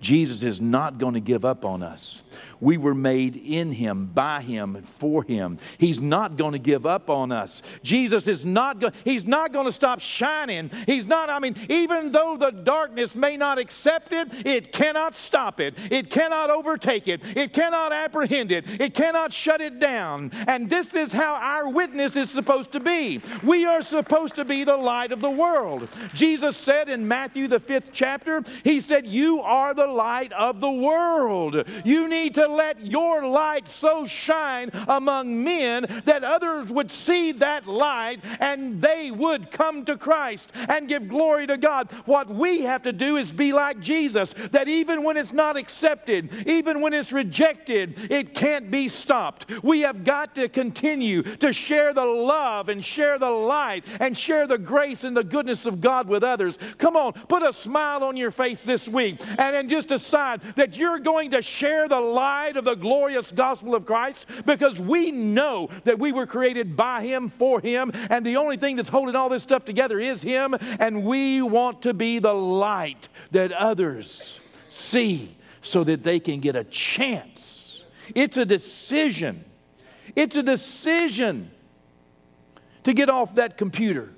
Jesus 0.03 0.43
is 0.43 0.59
not 0.59 0.97
going 0.97 1.13
to 1.13 1.21
give 1.21 1.45
up 1.45 1.63
on 1.63 1.81
us. 1.81 2.21
We 2.59 2.77
were 2.77 2.93
made 2.93 3.35
in 3.35 3.73
him, 3.73 4.05
by 4.05 4.41
him, 4.41 4.77
and 4.77 4.87
for 4.87 5.23
him. 5.23 5.57
He's 5.77 5.99
not 5.99 6.37
going 6.37 6.53
to 6.53 6.59
give 6.59 6.85
up 6.85 7.09
on 7.09 7.31
us. 7.31 7.61
Jesus 7.83 8.27
is 8.27 8.45
not 8.45 8.79
going 8.79 8.93
he's 9.03 9.25
not 9.25 9.51
going 9.51 9.65
to 9.65 9.71
stop 9.71 9.99
shining. 9.99 10.71
He's 10.85 11.05
not 11.05 11.29
I 11.29 11.39
mean 11.39 11.55
even 11.69 12.11
though 12.11 12.37
the 12.37 12.51
darkness 12.51 13.15
may 13.15 13.35
not 13.35 13.59
accept 13.59 14.13
it, 14.13 14.29
it 14.45 14.71
cannot 14.71 15.15
stop 15.15 15.59
it. 15.59 15.75
It 15.91 16.09
cannot 16.09 16.49
overtake 16.49 17.07
it. 17.07 17.21
It 17.35 17.53
cannot 17.53 17.91
apprehend 17.91 18.51
it. 18.51 18.65
It 18.79 18.93
cannot 18.93 19.33
shut 19.33 19.59
it 19.59 19.79
down. 19.79 20.31
And 20.47 20.69
this 20.69 20.95
is 20.95 21.11
how 21.11 21.35
our 21.35 21.67
witness 21.67 22.15
is 22.15 22.29
supposed 22.29 22.71
to 22.73 22.79
be. 22.79 23.21
We 23.43 23.65
are 23.65 23.81
supposed 23.81 24.35
to 24.35 24.45
be 24.45 24.63
the 24.63 24.77
light 24.77 25.11
of 25.11 25.21
the 25.21 25.29
world. 25.29 25.89
Jesus 26.13 26.55
said 26.55 26.87
in 26.87 27.07
Matthew 27.07 27.47
the 27.47 27.59
5th 27.59 27.89
chapter, 27.91 28.43
he 28.63 28.79
said, 28.79 29.05
"You 29.05 29.41
are 29.41 29.73
the 29.73 29.87
light 29.93 30.31
of 30.33 30.59
the 30.59 30.71
world. 30.71 31.63
You 31.85 32.07
need 32.07 32.35
to 32.35 32.47
let 32.47 32.85
your 32.85 33.25
light 33.27 33.67
so 33.67 34.05
shine 34.05 34.71
among 34.87 35.43
men 35.43 35.85
that 36.05 36.23
others 36.23 36.71
would 36.71 36.91
see 36.91 37.31
that 37.33 37.67
light 37.67 38.19
and 38.39 38.81
they 38.81 39.11
would 39.11 39.51
come 39.51 39.85
to 39.85 39.97
Christ 39.97 40.51
and 40.55 40.87
give 40.87 41.07
glory 41.07 41.47
to 41.47 41.57
God. 41.57 41.91
What 42.05 42.29
we 42.29 42.61
have 42.61 42.83
to 42.83 42.93
do 42.93 43.17
is 43.17 43.31
be 43.31 43.53
like 43.53 43.79
Jesus, 43.79 44.33
that 44.51 44.67
even 44.67 45.03
when 45.03 45.17
it's 45.17 45.33
not 45.33 45.57
accepted, 45.57 46.47
even 46.47 46.81
when 46.81 46.93
it's 46.93 47.11
rejected, 47.11 48.11
it 48.11 48.33
can't 48.33 48.71
be 48.71 48.87
stopped. 48.87 49.45
We 49.63 49.81
have 49.81 50.03
got 50.03 50.35
to 50.35 50.49
continue 50.49 51.23
to 51.23 51.53
share 51.53 51.93
the 51.93 52.05
love 52.05 52.69
and 52.69 52.83
share 52.83 53.19
the 53.19 53.29
light 53.29 53.85
and 53.99 54.17
share 54.17 54.47
the 54.47 54.57
grace 54.57 55.03
and 55.03 55.15
the 55.15 55.23
goodness 55.23 55.65
of 55.65 55.81
God 55.81 56.07
with 56.07 56.23
others. 56.23 56.57
Come 56.77 56.95
on, 56.95 57.13
put 57.13 57.43
a 57.43 57.53
smile 57.53 58.03
on 58.03 58.17
your 58.17 58.31
face 58.31 58.63
this 58.63 58.87
week 58.87 59.19
and 59.21 59.55
then 59.55 59.67
just 59.73 59.87
decide 59.87 60.41
that 60.55 60.77
you're 60.77 60.99
going 60.99 61.31
to 61.31 61.41
share 61.41 61.87
the 61.87 61.99
light 61.99 62.57
of 62.57 62.65
the 62.65 62.75
glorious 62.75 63.31
gospel 63.31 63.73
of 63.73 63.85
Christ 63.85 64.27
because 64.45 64.79
we 64.79 65.11
know 65.11 65.69
that 65.83 65.97
we 65.97 66.11
were 66.11 66.27
created 66.27 66.77
by 66.77 67.01
Him, 67.01 67.29
for 67.29 67.59
Him, 67.59 67.91
and 68.09 68.23
the 68.23 68.37
only 68.37 68.57
thing 68.57 68.75
that's 68.75 68.89
holding 68.89 69.15
all 69.15 69.29
this 69.29 69.41
stuff 69.41 69.65
together 69.65 69.99
is 69.99 70.21
Him, 70.21 70.55
and 70.79 71.03
we 71.03 71.41
want 71.41 71.81
to 71.83 71.93
be 71.93 72.19
the 72.19 72.33
light 72.33 73.09
that 73.31 73.51
others 73.51 74.39
see 74.69 75.35
so 75.61 75.83
that 75.83 76.03
they 76.03 76.19
can 76.19 76.39
get 76.39 76.55
a 76.55 76.63
chance. 76.65 77.83
It's 78.13 78.37
a 78.37 78.45
decision. 78.45 79.43
It's 80.15 80.35
a 80.35 80.43
decision 80.43 81.49
to 82.83 82.93
get 82.93 83.09
off 83.09 83.35
that 83.35 83.57
computer, 83.57 84.13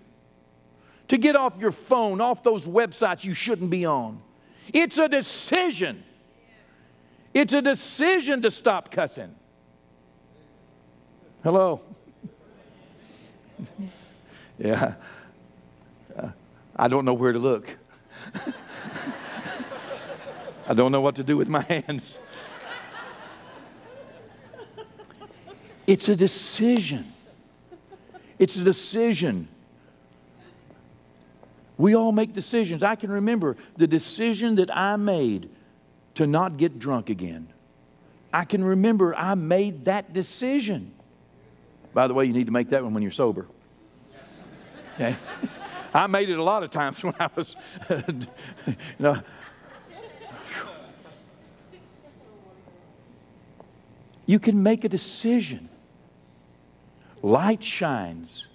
to 1.08 1.18
get 1.18 1.38
off 1.38 1.58
your 1.60 1.72
phone, 1.72 2.20
off 2.20 2.44
those 2.44 2.68
websites 2.68 3.24
you 3.24 3.34
shouldn't 3.34 3.70
be 3.70 3.86
on. 3.86 4.22
It's 4.74 4.98
a 4.98 5.08
decision 5.08 6.04
it's 7.36 7.54
a 7.54 7.62
decision 7.62 8.42
to 8.44 8.50
stop 8.50 8.90
cussing. 8.90 9.36
Hello? 11.44 11.82
yeah. 14.58 14.94
Uh, 16.18 16.30
I 16.78 16.88
don't 16.88 17.04
know 17.04 17.14
where 17.14 17.34
to 17.34 17.40
look. 17.40 17.76
I 20.68 20.74
don't 20.74 20.94
know 20.94 21.02
what 21.02 21.18
to 21.18 21.26
do 21.26 21.36
with 21.36 21.50
my 21.50 21.62
hands. 21.88 22.20
It's 25.86 26.08
a 26.08 26.16
decision. 26.16 27.12
It's 28.40 28.56
a 28.56 28.64
decision. 28.64 29.50
We 31.78 31.96
all 31.96 32.12
make 32.12 32.34
decisions. 32.34 32.84
I 32.84 32.96
can 32.96 33.12
remember 33.12 33.58
the 33.78 33.88
decision 33.88 34.56
that 34.56 34.76
I 34.76 34.96
made 34.96 35.50
to 36.16 36.26
not 36.26 36.58
get 36.58 36.80
drunk 36.80 37.10
again. 37.10 37.48
I 38.34 38.46
can 38.46 38.64
remember 38.64 39.16
I 39.16 39.36
made 39.36 39.86
that 39.86 40.14
decision. 40.14 40.94
By 41.94 42.08
the 42.08 42.14
way, 42.14 42.26
you 42.26 42.34
need 42.34 42.48
to 42.48 42.54
make 42.54 42.70
that 42.70 42.84
one 42.84 42.94
when 42.94 43.04
you're 43.04 43.12
sober. 43.12 43.48
Okay? 44.96 45.16
I 45.94 46.08
made 46.08 46.30
it 46.30 46.38
a 46.38 46.44
lot 46.44 46.64
of 46.64 46.72
times 46.72 47.02
when 47.04 47.14
I 47.20 47.30
was, 47.36 47.56
you 47.90 48.28
know. 49.00 49.22
You 54.26 54.40
can 54.40 54.62
make 54.62 54.84
a 54.84 54.90
decision. 54.90 55.70
Light 57.22 57.64
shines, 57.64 58.46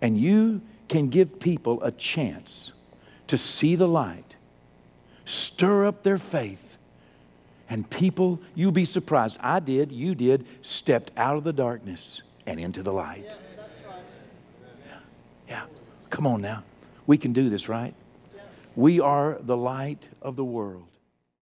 and 0.00 0.18
you 0.18 0.62
can 0.92 1.08
give 1.08 1.40
people 1.40 1.82
a 1.82 1.90
chance 1.90 2.70
to 3.26 3.38
see 3.38 3.76
the 3.76 3.88
light 3.88 4.36
stir 5.24 5.86
up 5.86 6.02
their 6.02 6.18
faith. 6.18 6.76
And 7.70 7.88
people, 7.88 8.38
you'll 8.54 8.72
be 8.72 8.84
surprised. 8.84 9.38
I 9.40 9.60
did, 9.60 9.90
you 9.90 10.14
did, 10.14 10.44
stepped 10.60 11.10
out 11.16 11.38
of 11.38 11.44
the 11.44 11.52
darkness 11.52 12.20
and 12.44 12.60
into 12.60 12.82
the 12.82 12.92
light. 12.92 13.24
Yeah, 13.24 13.34
that's 13.56 13.80
right. 13.86 14.02
Yeah, 14.86 14.98
yeah. 15.48 15.62
Come 16.10 16.26
on 16.26 16.42
now. 16.42 16.62
We 17.06 17.16
can 17.16 17.32
do 17.32 17.48
this, 17.48 17.70
right? 17.70 17.94
Yeah. 18.34 18.42
We 18.76 19.00
are 19.00 19.38
the 19.40 19.56
light 19.56 20.06
of 20.20 20.36
the 20.36 20.44
world. 20.44 20.84